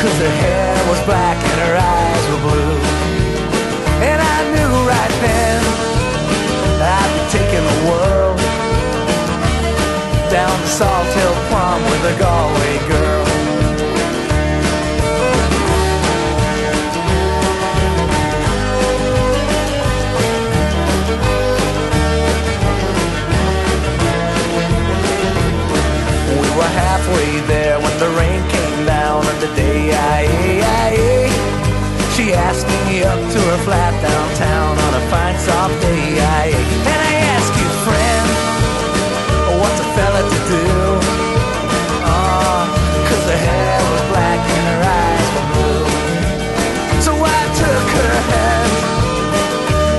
[0.00, 2.80] Cause her hair was black and her eyes were blue.
[4.08, 5.60] And I knew right then
[6.80, 8.38] I'd be taking the world
[10.32, 13.19] down to Salt Hill prom with a Galway girl.
[27.12, 31.40] Were there when the rain came down on the day I, I, I.
[32.14, 36.46] She asked me up to her flat downtown on a fine soft day I,
[36.92, 38.26] And I asked you, friend,
[39.60, 40.64] what's a fella to do?
[42.04, 42.68] Ah,
[43.08, 45.86] cause her hair was black and her eyes were blue.
[47.06, 48.72] So I took her hand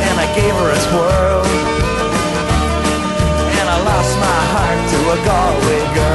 [0.07, 1.43] and I gave her a swirl.
[3.59, 6.10] And I lost my heart to a Galway girl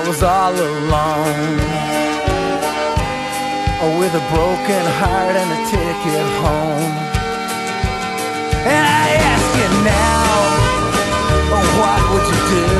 [0.00, 1.60] I was all alone.
[3.84, 6.94] Oh, with a broken heart and a ticket home.
[8.64, 10.24] And I ask you now,
[11.52, 12.72] oh, what would you do?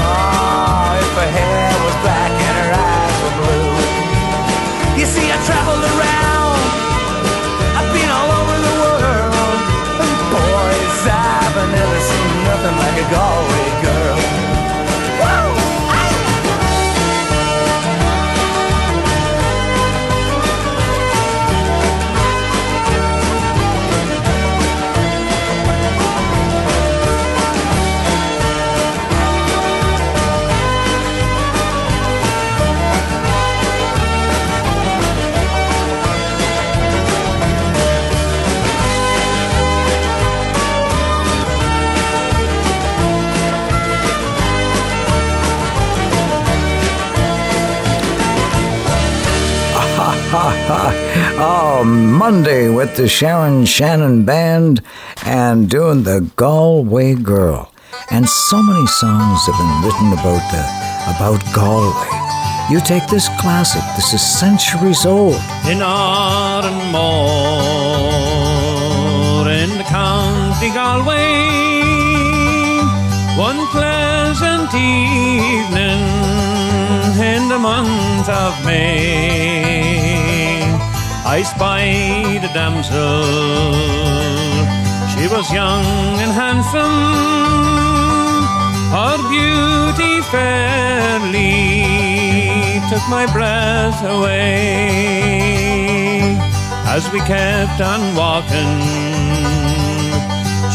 [0.00, 3.76] Oh, if her hair was black and her eyes were blue.
[4.96, 6.56] You see, I traveled around.
[7.76, 9.60] I've been all over the world.
[10.00, 13.51] And boys, I've never seen nothing like a Galway
[51.38, 54.80] oh, Mundy with the Sharon Shannon Band
[55.24, 57.72] and doing the Galway Girl.
[58.10, 60.62] And so many songs have been written about the
[61.16, 62.22] about Galway.
[62.70, 65.34] You take this classic, this is centuries old.
[65.66, 67.02] in Oranmore
[69.62, 71.42] in the county Galway.
[73.36, 76.02] One pleasant evening
[77.22, 80.41] in the month of May,
[81.34, 83.24] I spied a damsel.
[85.12, 85.86] She was young
[86.20, 86.98] and handsome.
[88.92, 91.56] Her beauty fairly
[92.90, 95.16] took my breath away
[96.94, 98.76] as we kept on walking.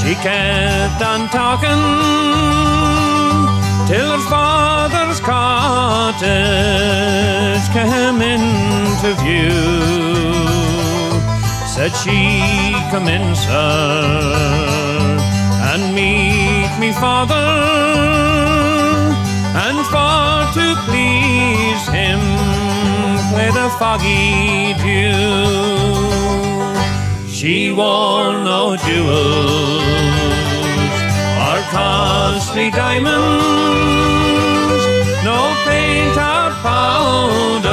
[0.01, 3.16] She kept on talking
[3.87, 6.27] till her father's cottage
[7.71, 9.63] came into view.
[11.73, 12.19] Said she,
[12.91, 15.17] come in, sir,
[15.71, 17.49] and meet me father,
[19.65, 22.21] and for to please him,
[23.31, 25.77] play the foggy dew.
[27.29, 29.87] She wore no jewels
[31.71, 33.13] costly diamonds,
[35.23, 37.66] no paint or powder,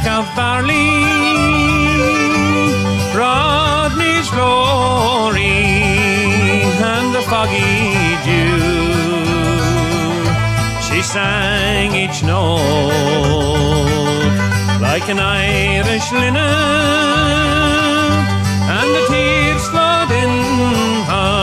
[0.00, 0.90] stack of barley.
[3.16, 5.42] Rodney's glory
[6.92, 8.58] and the foggy dew.
[10.86, 12.60] She sang each note
[14.80, 16.42] like an Irish linnet,
[18.76, 20.32] and the tears flowed in
[21.12, 21.38] her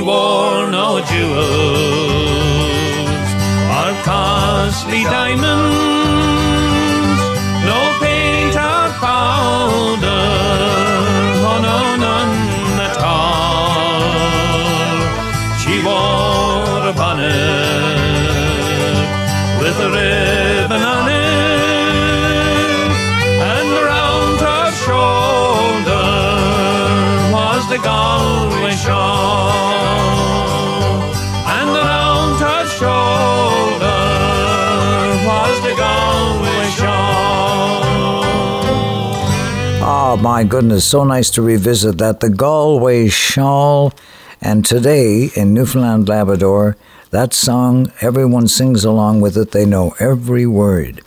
[0.00, 1.44] She wore no jewels.
[3.76, 5.44] Or costly diamonds,
[7.68, 10.24] no paint or powder,
[11.50, 13.76] oh no, none at all.
[15.60, 17.28] She wore a bonnet
[19.60, 22.90] with a ribbon on it,
[23.52, 26.08] and around her shoulder
[27.34, 29.19] was the Galway shawl,
[40.12, 42.18] Oh, my goodness, so nice to revisit that.
[42.18, 43.92] The Galway Shawl.
[44.40, 46.76] And today in Newfoundland, Labrador,
[47.12, 49.52] that song, everyone sings along with it.
[49.52, 51.02] They know every word.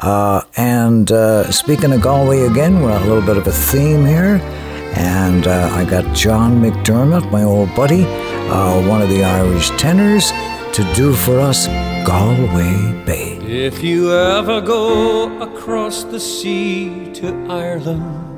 [0.00, 4.04] Uh, and uh, speaking of Galway again, we're on a little bit of a theme
[4.04, 4.40] here.
[4.96, 10.32] And uh, I got John McDermott, my old buddy, uh, one of the Irish tenors,
[10.72, 11.68] to do for us
[12.04, 13.38] Galway Bay.
[13.42, 18.31] If you ever go across the sea to Ireland,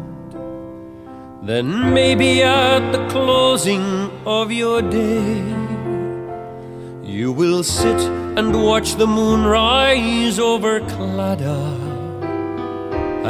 [1.46, 5.42] then maybe at the closing of your day,
[7.02, 8.00] you will sit
[8.38, 11.84] and watch the moon rise over Claddagh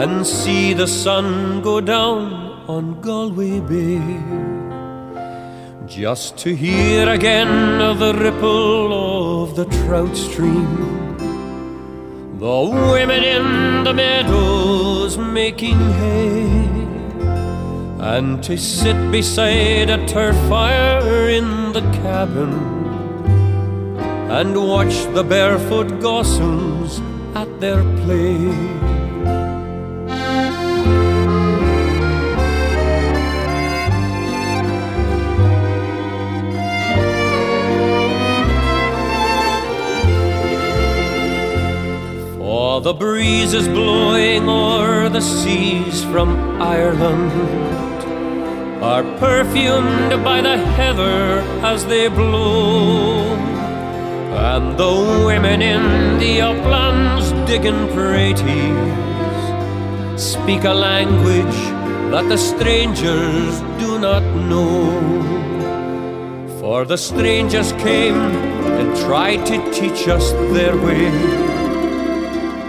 [0.02, 2.32] and see the sun go down
[2.68, 4.00] on Galway Bay.
[5.86, 11.04] Just to hear again the ripple of the trout stream
[12.44, 12.60] the
[12.92, 16.83] women in the meadows making hay,
[17.98, 22.52] and to sit beside a turf fire in the cabin
[24.30, 27.00] and watch the barefoot gossoons
[27.36, 28.93] at their play.
[42.74, 47.30] For the breeze is blowing o'er the seas from Ireland
[48.82, 53.36] are perfumed by the heather as they blow.
[54.50, 59.38] And the women in the uplands digging praties
[60.18, 61.60] speak a language
[62.10, 64.90] that the strangers do not know.
[66.58, 68.20] For the strangers came
[68.80, 71.53] and tried to teach us their way.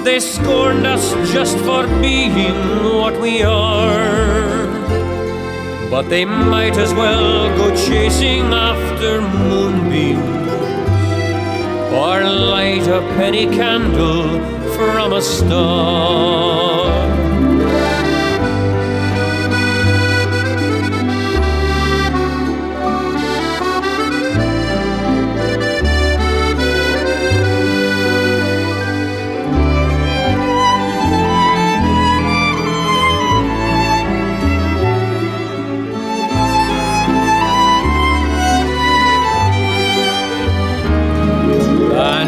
[0.05, 2.53] They scorned us just for being
[2.83, 4.67] what we are.
[5.89, 10.21] But they might as well go chasing after moonbeams
[11.91, 14.27] or light a penny candle
[14.75, 16.84] from a star.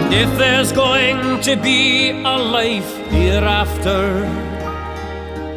[0.09, 4.23] If there's going to be a life hereafter,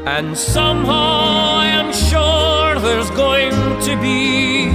[0.06, 3.52] and somehow I am sure there's going
[3.82, 4.68] to be,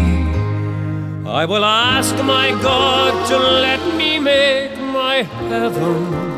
[1.27, 6.35] I will ask my God to let me make my heaven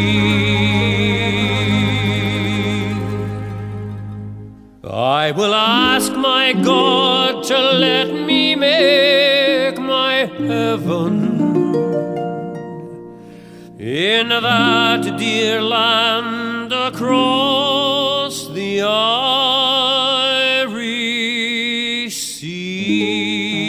[4.94, 11.74] I will ask my God to let me make my heaven
[13.80, 18.94] in that dear land across the Irish
[22.16, 23.64] Sea.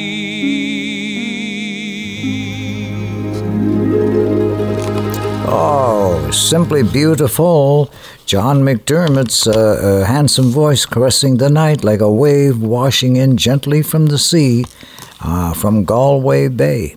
[5.49, 7.91] Oh, simply beautiful.
[8.27, 13.83] John McDermott's uh, uh, handsome voice caressing the night like a wave washing in gently
[13.83, 14.65] from the sea
[15.21, 16.97] uh, from Galway Bay.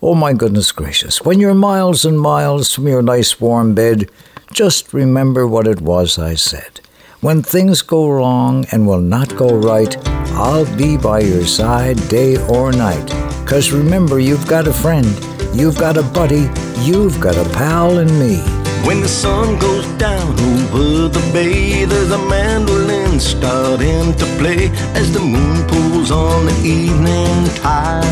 [0.00, 4.10] Oh my goodness gracious, when you're miles and miles from your nice warm bed,
[4.50, 6.80] just remember what it was I said.
[7.20, 9.94] When things go wrong and will not go right,
[10.32, 13.08] I'll be by your side day or night.
[13.46, 15.06] Cause remember, you've got a friend,
[15.52, 16.48] you've got a buddy,
[16.80, 18.57] you've got a pal in me.
[18.86, 25.12] When the sun goes down over the bay, there's a mandolin starting to play as
[25.12, 28.04] the moon pulls on the evening tide.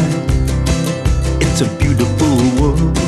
[1.40, 2.98] It's a beautiful world.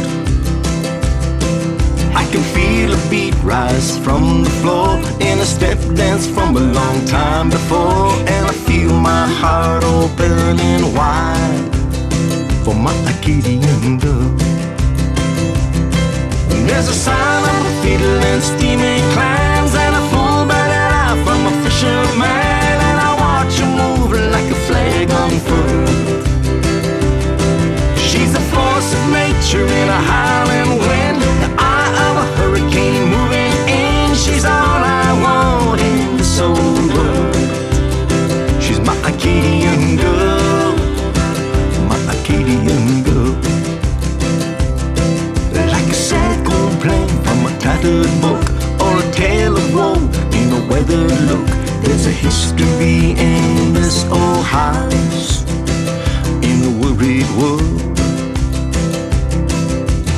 [2.14, 6.60] I can feel a beat rise from the floor in a step dance from a
[6.60, 11.68] long time before, and I feel my heart opening wide
[12.64, 14.57] for my Acadian girl.
[16.68, 21.40] There's a sign of a fiddle and steaming clams and a full bellied eye from
[21.50, 25.88] a fisherman, and I watch her move like a flag unfurled.
[28.08, 31.07] She's a force of nature in a highland wind,
[47.80, 48.42] tattered book
[48.80, 49.94] or a tale of woe
[50.32, 51.46] in a weathered look.
[51.82, 55.44] There's a history in this old house
[56.42, 57.98] in a worried world.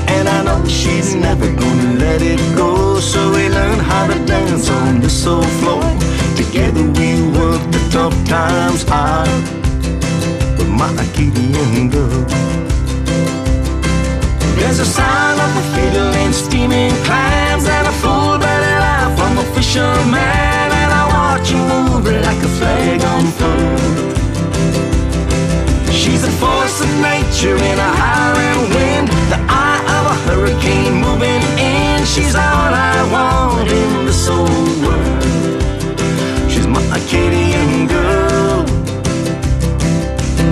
[0.08, 2.98] And I know she's never gonna let it go.
[3.00, 5.84] So we learn how to dance on this old floor.
[6.36, 9.28] Together we work the tough times out
[10.58, 12.69] with my Acadian girl.
[14.60, 19.38] There's a sign of a fiddle and steaming clams and a full bellied eye from
[19.38, 24.00] a fisherman, and I watch her move like a flag unfurled.
[26.00, 31.42] She's a force of nature in a howling wind, the eye of a hurricane moving
[31.58, 32.04] in.
[32.04, 35.22] She's all I want in this old world.
[36.50, 38.64] She's my Acadian girl.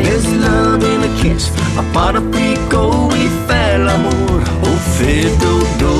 [0.01, 3.28] There's love in a kiss, a pot of pico, we
[3.89, 5.94] fell amor, oh fido do.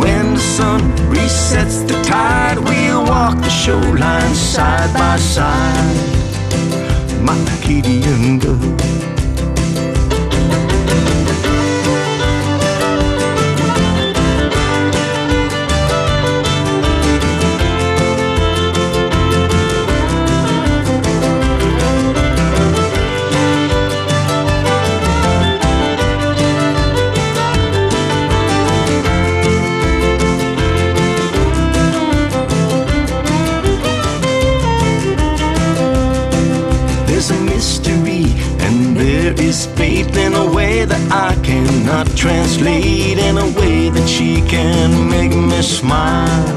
[0.00, 0.80] When the sun
[1.12, 5.96] resets the tide, we'll walk the shoreline side by side.
[7.22, 8.54] My Acadian girl.
[8.56, 9.13] There's
[42.24, 46.56] translate, in a way that she can make me smile.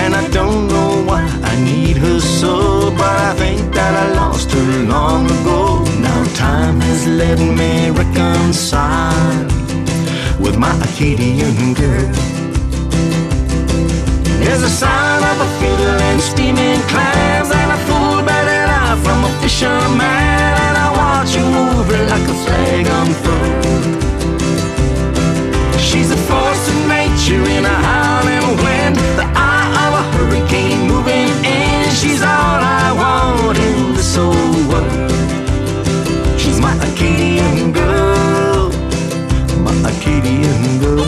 [0.00, 4.50] And I don't know why I need her so, but I think that I lost
[4.50, 5.84] her long ago.
[6.06, 9.46] Now time has let me reconcile
[10.44, 12.10] with my Acadian girl.
[14.42, 19.18] There's a sign of a fiddle and steaming clams and a full bellied eye from
[19.22, 20.51] a fisherman, I
[21.22, 22.86] watch her like a flag.
[25.78, 31.30] She's a force of nature in a howling wind, the eye of a hurricane moving
[31.44, 31.90] in.
[31.94, 33.94] She's all I want in
[34.68, 35.10] world.
[36.40, 38.70] She's my Acadian girl,
[39.62, 41.06] my Acadian girl.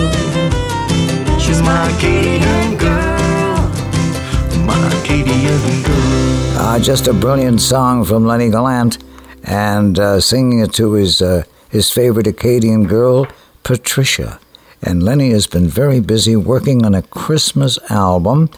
[1.40, 3.58] She's my Acadian girl,
[4.64, 6.58] my Acadian girl.
[6.60, 9.03] Uh, just a brilliant song from Lenny Gallant,
[9.44, 13.26] and uh, singing it to his uh, his favorite Acadian girl,
[13.62, 14.40] Patricia.
[14.82, 18.50] And Lenny has been very busy working on a Christmas album.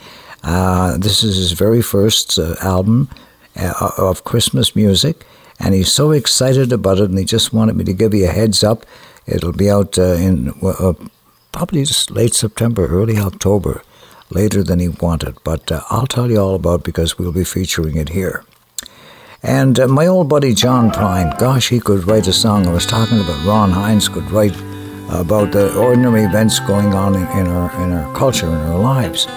[0.42, 3.08] Uh, this is his very first uh, album
[3.56, 5.24] uh, of Christmas music,
[5.58, 7.10] and he's so excited about it.
[7.10, 8.84] And he just wanted me to give you a heads up.
[9.26, 10.52] It'll be out uh, in
[11.52, 13.82] probably just late September, early October,
[14.30, 15.36] later than he wanted.
[15.42, 18.44] But I'll tell you all about because we'll be featuring it here.
[19.47, 22.66] And uh, my old buddy John Prine, gosh, he could write a song.
[22.66, 24.56] I was talking about Ron Hynes could write
[25.09, 29.28] about the ordinary events going on in, in our in our culture, in our lives.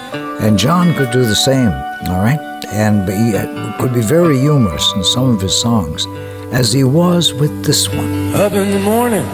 [0.41, 1.69] And John could do the same,
[2.10, 2.40] all right?
[2.72, 6.07] And he uh, could be very humorous in some of his songs,
[6.52, 8.34] as he was with this one.
[8.34, 9.27] Up in the morning,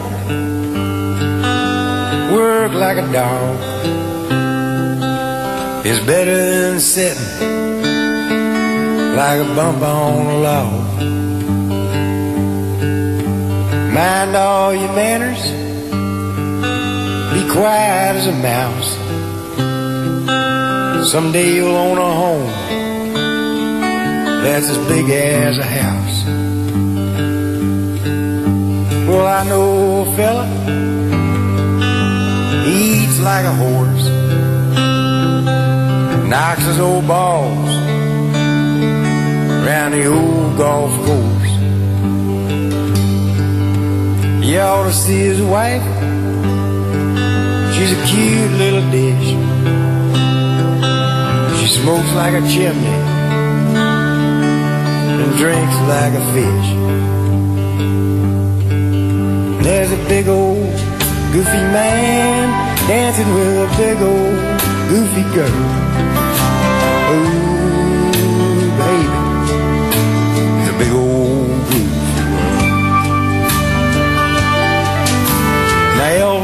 [2.35, 3.59] work like a dog.
[5.85, 7.64] It's better than sitting
[9.15, 10.99] like a bump on a log.
[13.93, 15.41] Mind all your manners,
[17.33, 18.91] be quiet as a mouse.
[21.09, 22.51] Someday you'll own a home
[24.43, 26.25] that's as big as a house.
[29.07, 30.45] Well, I know a fella,
[32.65, 34.09] he eats like a horse,
[36.27, 37.94] knocks his old balls
[39.65, 41.53] around the old golf course.
[44.45, 45.81] You ought to see his wife,
[47.73, 49.27] she's a cute little dish.
[51.59, 52.97] She smokes like a chimney
[55.23, 56.69] and drinks like a fish.
[59.63, 60.75] There's a big old
[61.33, 62.49] goofy man
[62.87, 64.35] dancing with a big old
[64.89, 66.14] goofy girl.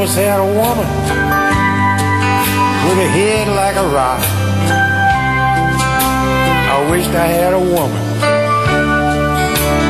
[0.01, 0.87] Elvis had a woman
[2.87, 4.19] with a head like a rock.
[6.73, 8.01] I wished I had a woman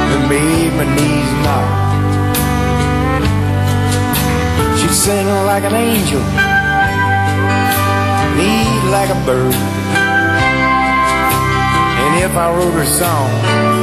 [0.09, 1.67] that made my knees knock.
[4.79, 6.19] She'd sing like an angel,
[8.35, 9.55] lead like a bird.
[12.03, 13.80] And if I wrote her song,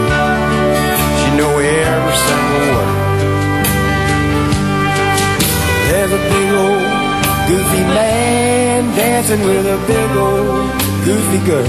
[7.48, 10.70] goofy man dancing with a big old
[11.04, 11.64] goofy girl.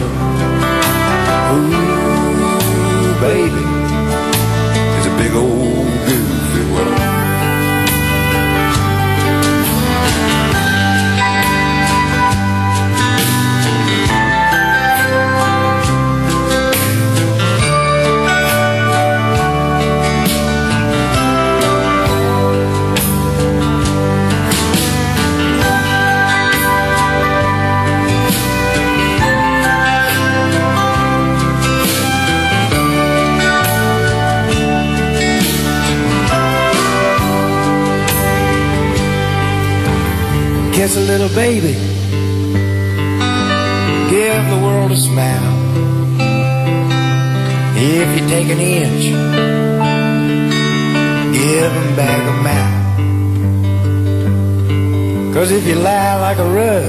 [1.56, 3.69] Ooh, baby,
[41.00, 41.76] a little baby.
[44.10, 45.54] Give the world a smile.
[47.78, 49.04] If you take an inch,
[51.40, 52.80] give him back a mile.
[55.34, 56.84] Cause if you lie like a rug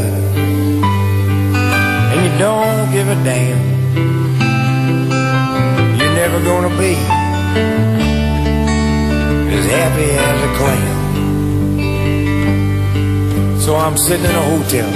[2.10, 3.62] and you don't give a damn,
[5.98, 6.94] you're never gonna be
[9.56, 10.99] as happy as a clam.
[13.60, 14.90] So I'm sitting in a hotel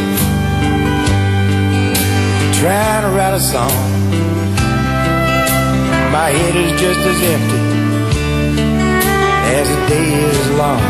[2.61, 3.71] trying to write a song.
[6.11, 7.63] My head is just as empty
[9.59, 10.81] as the day is long.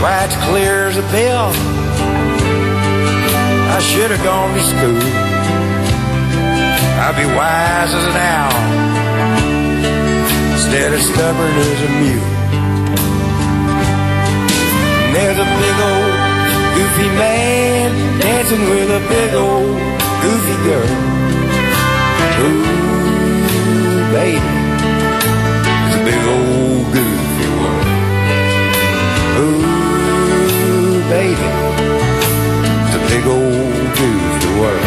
[0.00, 1.50] Why, it's clear as a bell.
[3.76, 5.02] I should have gone to school.
[7.02, 8.58] I'd be wise as an owl
[10.54, 12.33] instead of stubborn as a mule.
[15.14, 16.14] There's a big old
[16.74, 19.78] goofy man dancing with a big old
[20.22, 20.90] goofy girl.
[22.42, 22.64] Ooh,
[24.12, 24.42] baby,
[25.86, 27.86] it's a big old goofy world.
[29.38, 31.48] Ooh, baby,
[32.82, 34.86] it's a big old goofy world.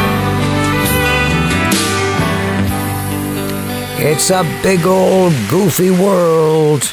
[3.99, 6.83] It's a big old goofy world.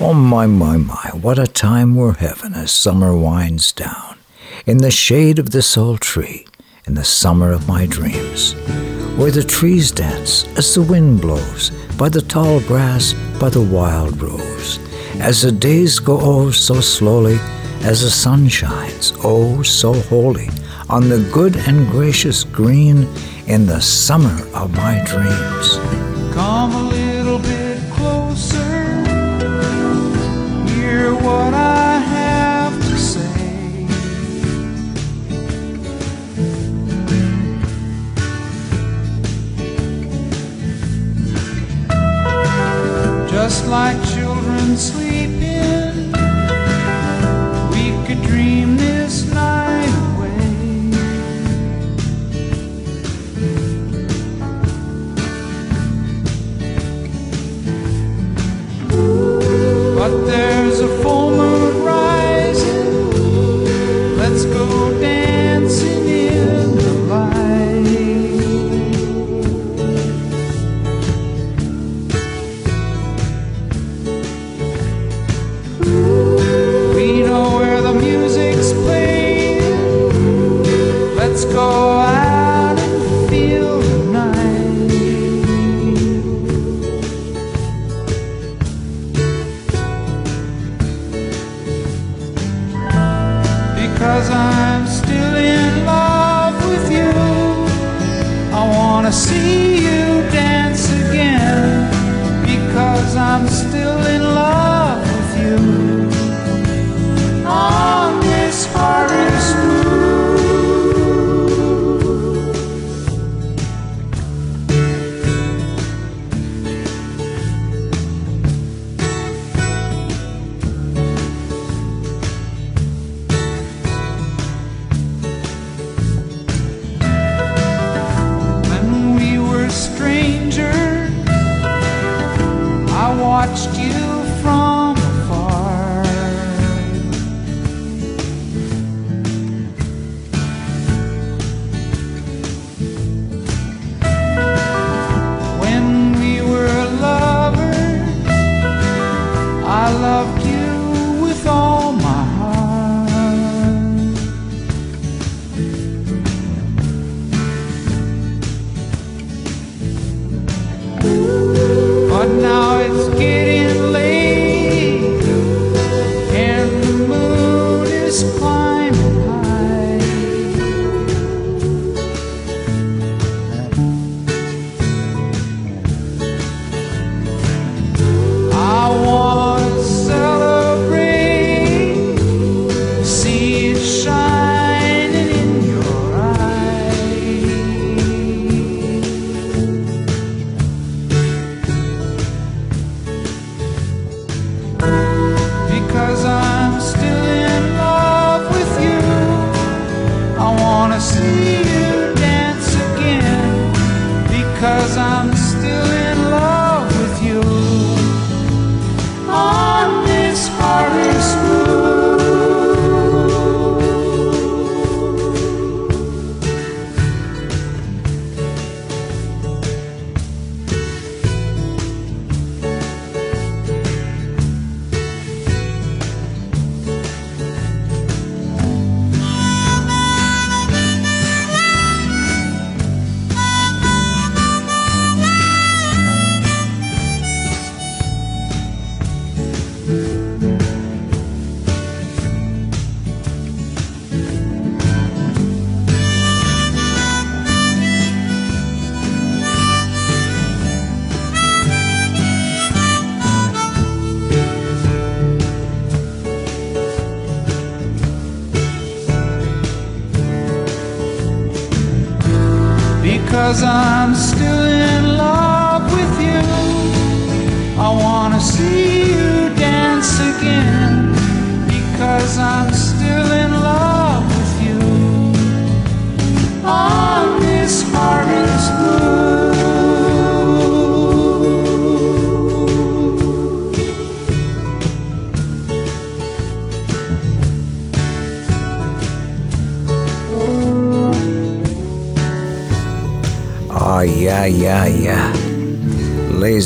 [0.00, 4.16] Oh my, my, my, what a time we're having as summer winds down.
[4.64, 6.46] In the shade of this old tree,
[6.86, 8.52] in the summer of my dreams.
[9.16, 14.22] Where the trees dance as the wind blows, by the tall grass, by the wild
[14.22, 14.78] rose.
[15.18, 17.38] As the days go oh so slowly,
[17.82, 20.48] as the sun shines oh so holy,
[20.88, 23.08] on the good and gracious green,
[23.48, 25.76] in the summer of my dreams.
[43.48, 45.37] Just like children sleeping,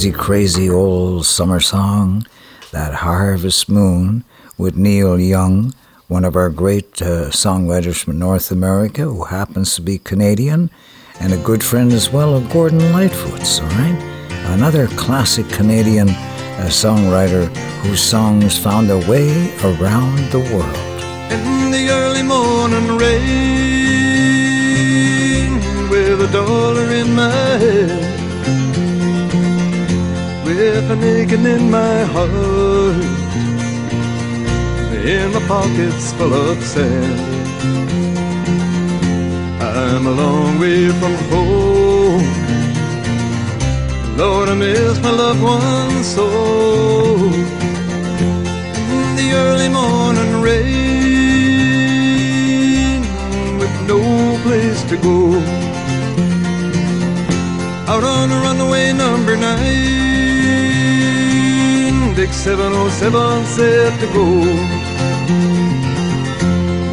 [0.02, 2.26] Lazy, crazy old summer song,
[2.72, 4.24] that Harvest Moon
[4.58, 5.74] with Neil Young,
[6.08, 10.72] one of our great uh, songwriters from North America who happens to be Canadian
[11.20, 13.96] and a good friend as well of Gordon Lightfoot's, all right?
[14.46, 17.46] Another classic Canadian uh, songwriter
[17.84, 20.74] whose songs found their way around the world.
[21.30, 23.22] in the early morning rain
[25.88, 28.21] with a dollar in my hand
[30.54, 33.04] with an aching in my heart.
[35.14, 37.20] In my pockets full of sand.
[39.60, 42.26] I'm a long way from home.
[44.22, 46.26] Lord I miss my loved ones so.
[49.18, 50.72] The early morning rain
[53.60, 54.00] with no
[54.44, 55.16] place to go.
[57.92, 60.11] Out on a runaway number nine,
[62.32, 64.26] 707 said to go.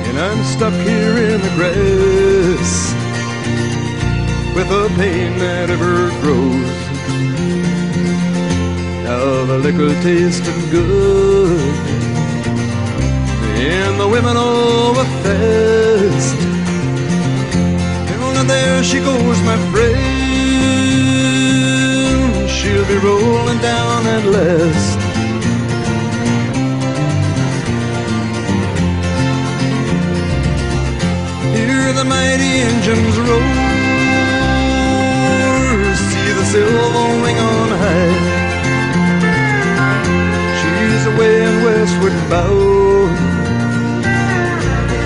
[0.08, 2.94] And I'm stuck here in the grass
[4.56, 6.78] with a pain that ever grows.
[9.04, 11.60] Now the liquor tasted good
[13.58, 16.50] and the women all were fast.
[18.40, 20.00] And there she goes, my friend.
[22.50, 24.89] She'll be rolling down at last.
[32.10, 33.46] Mighty engines roar.
[36.08, 38.16] See the silver ring on high.
[40.60, 43.16] She's away in westward bound.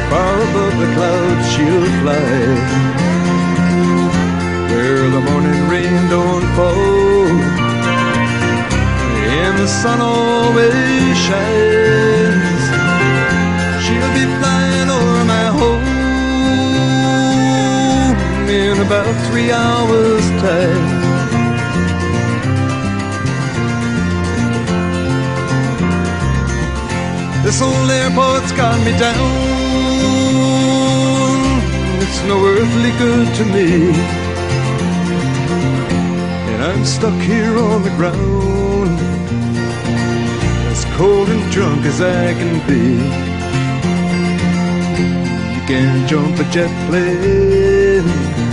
[0.10, 2.30] Far above the clouds she'll fly.
[4.72, 7.28] Where the morning rain don't fall.
[9.42, 12.63] And the sun always shines.
[18.76, 20.86] In about three hours' time.
[27.44, 29.34] This old airport's got me down.
[32.04, 33.70] It's no earthly good to me.
[36.52, 38.98] And I'm stuck here on the ground.
[40.72, 42.86] As cold and drunk as I can be.
[45.56, 48.53] You can't jump a jet plane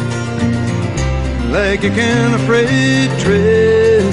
[1.51, 4.13] like you can a freight train.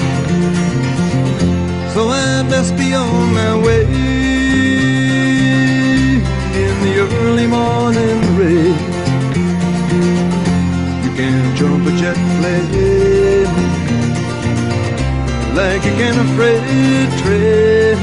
[1.94, 3.84] So I best be on my way
[6.62, 8.76] in the early morning rain.
[11.04, 13.48] You can't jump a jet plane
[15.58, 17.96] like you can a freight train.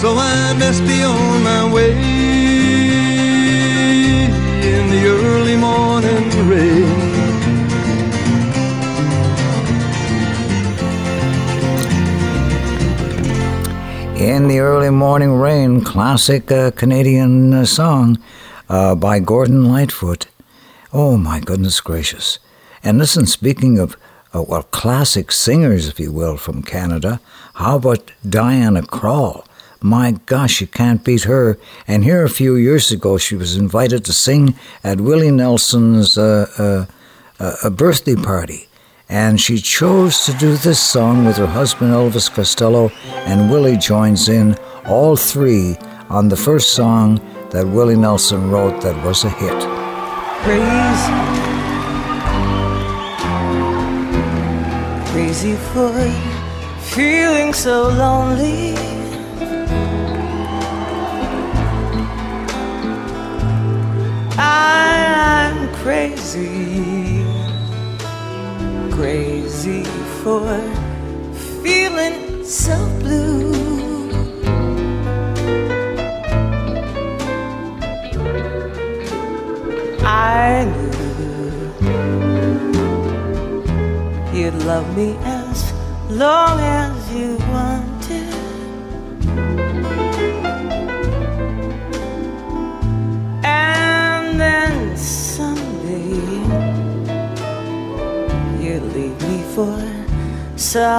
[0.00, 1.94] So I best be on my way
[4.72, 6.97] in the early morning rain.
[14.28, 18.18] In the Early Morning Rain, classic uh, Canadian uh, song
[18.68, 20.26] uh, by Gordon Lightfoot.
[20.92, 22.38] Oh my goodness gracious.
[22.84, 23.96] And listen, speaking of,
[24.34, 27.22] uh, well, classic singers, if you will, from Canada,
[27.54, 29.46] how about Diana Krall?
[29.80, 31.58] My gosh, you can't beat her.
[31.86, 36.84] And here a few years ago, she was invited to sing at Willie Nelson's uh,
[37.38, 38.67] uh, birthday party.
[39.10, 42.90] And she chose to do this song with her husband Elvis Costello,
[43.24, 44.54] and Willie joins in,
[44.86, 45.76] all three
[46.10, 47.18] on the first song
[47.50, 49.62] that Willie Nelson wrote that was a hit.
[50.44, 51.14] Crazy,
[55.12, 55.90] crazy for
[56.94, 58.74] feeling so lonely.
[64.36, 67.07] I'm crazy,
[68.98, 69.84] crazy
[70.24, 70.42] for
[71.62, 73.54] feeling so blue.
[80.02, 81.70] I knew
[84.36, 85.72] you'd love me as
[86.10, 87.97] long as you wanted.
[99.58, 99.82] For
[100.54, 100.98] somebody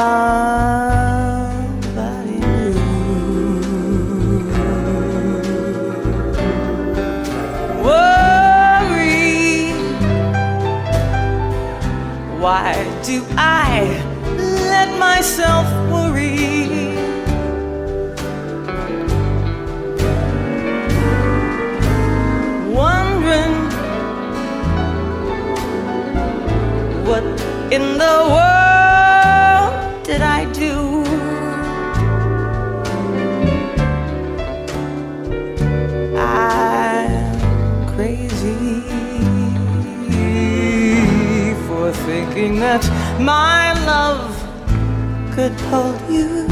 [2.40, 2.76] new.
[7.86, 9.72] Worry,
[12.44, 12.74] why
[13.04, 14.04] do I
[14.38, 17.00] let myself worry?
[22.76, 23.56] Wondering
[27.08, 27.24] what
[27.72, 31.04] in the world did I do?
[36.18, 38.82] I'm crazy
[41.68, 42.84] for thinking that
[43.20, 44.36] my love
[45.36, 46.48] could hold you.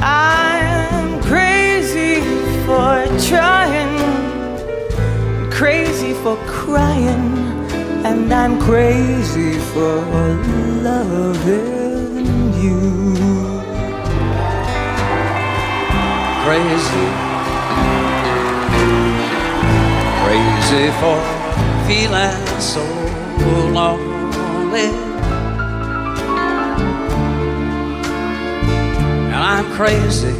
[0.00, 2.20] I'm crazy
[2.64, 3.98] for trying,
[5.54, 7.38] crazy for crying,
[8.04, 10.02] and I'm crazy for
[10.82, 12.26] loving
[12.62, 13.14] you.
[16.44, 17.06] crazy,
[20.20, 21.18] crazy for
[21.86, 22.84] feeling so
[23.72, 24.90] lonely.
[29.32, 30.34] And I'm crazy,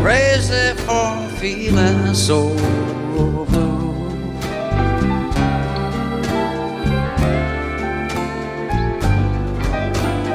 [0.00, 2.48] crazy for feeling so
[3.50, 3.90] blue.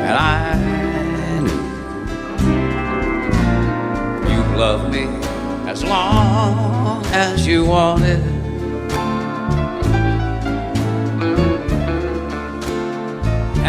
[0.07, 0.55] And I
[4.23, 5.05] knew You love me
[5.69, 8.21] as long as you wanted.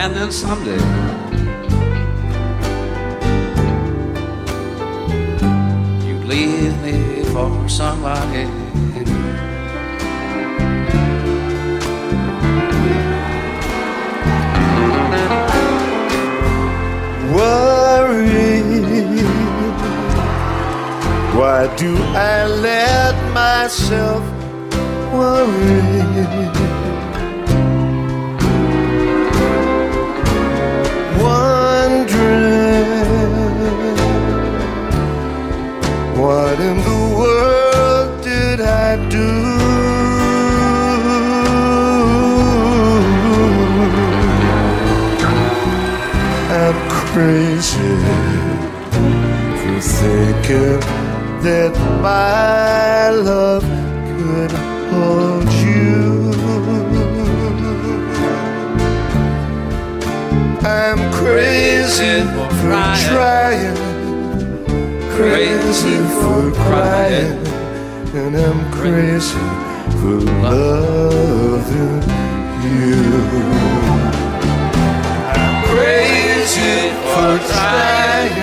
[0.00, 1.25] And then someday
[6.26, 8.46] leave me for somebody.
[17.32, 18.62] Worry.
[21.36, 24.22] Why do I let myself
[25.12, 26.55] worry?
[50.46, 50.80] Thinking
[51.42, 53.62] that my love
[54.18, 54.52] could
[54.92, 56.32] hold you.
[60.62, 62.48] I'm crazy for
[63.08, 63.76] trying,
[65.16, 67.38] crazy for crying,
[68.14, 69.46] and I'm crazy
[69.98, 72.02] for loving
[72.62, 73.00] you.
[75.34, 76.76] I'm crazy
[77.12, 78.35] for trying,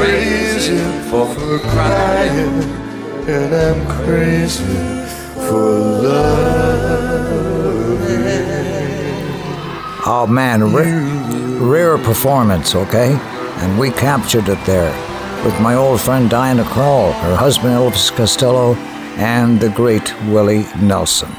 [0.00, 0.78] crazy
[1.10, 1.26] for
[1.58, 2.62] crying,
[3.28, 4.64] and I'm crazy
[5.46, 5.60] for
[6.08, 7.20] loving.
[10.06, 11.02] Oh man, rare,
[11.60, 13.12] rare performance, okay?
[13.58, 14.94] And we captured it there
[15.44, 18.74] with my old friend Diana Krall, her husband Elvis Costello,
[19.18, 21.30] and the great Willie Nelson.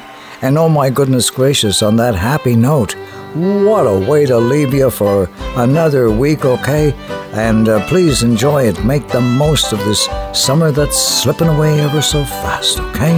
[0.43, 2.95] And oh my goodness gracious, on that happy note,
[3.33, 6.93] what a way to leave you for another week, okay?
[7.33, 8.83] And uh, please enjoy it.
[8.83, 13.15] Make the most of this summer that's slipping away ever so fast, okay?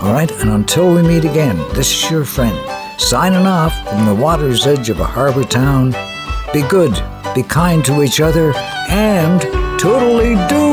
[0.00, 2.58] All right, and until we meet again, this is your friend
[2.98, 5.92] signing off from the water's edge of a harbor town.
[6.52, 6.92] Be good,
[7.34, 8.52] be kind to each other,
[8.88, 9.40] and
[9.78, 10.71] totally do.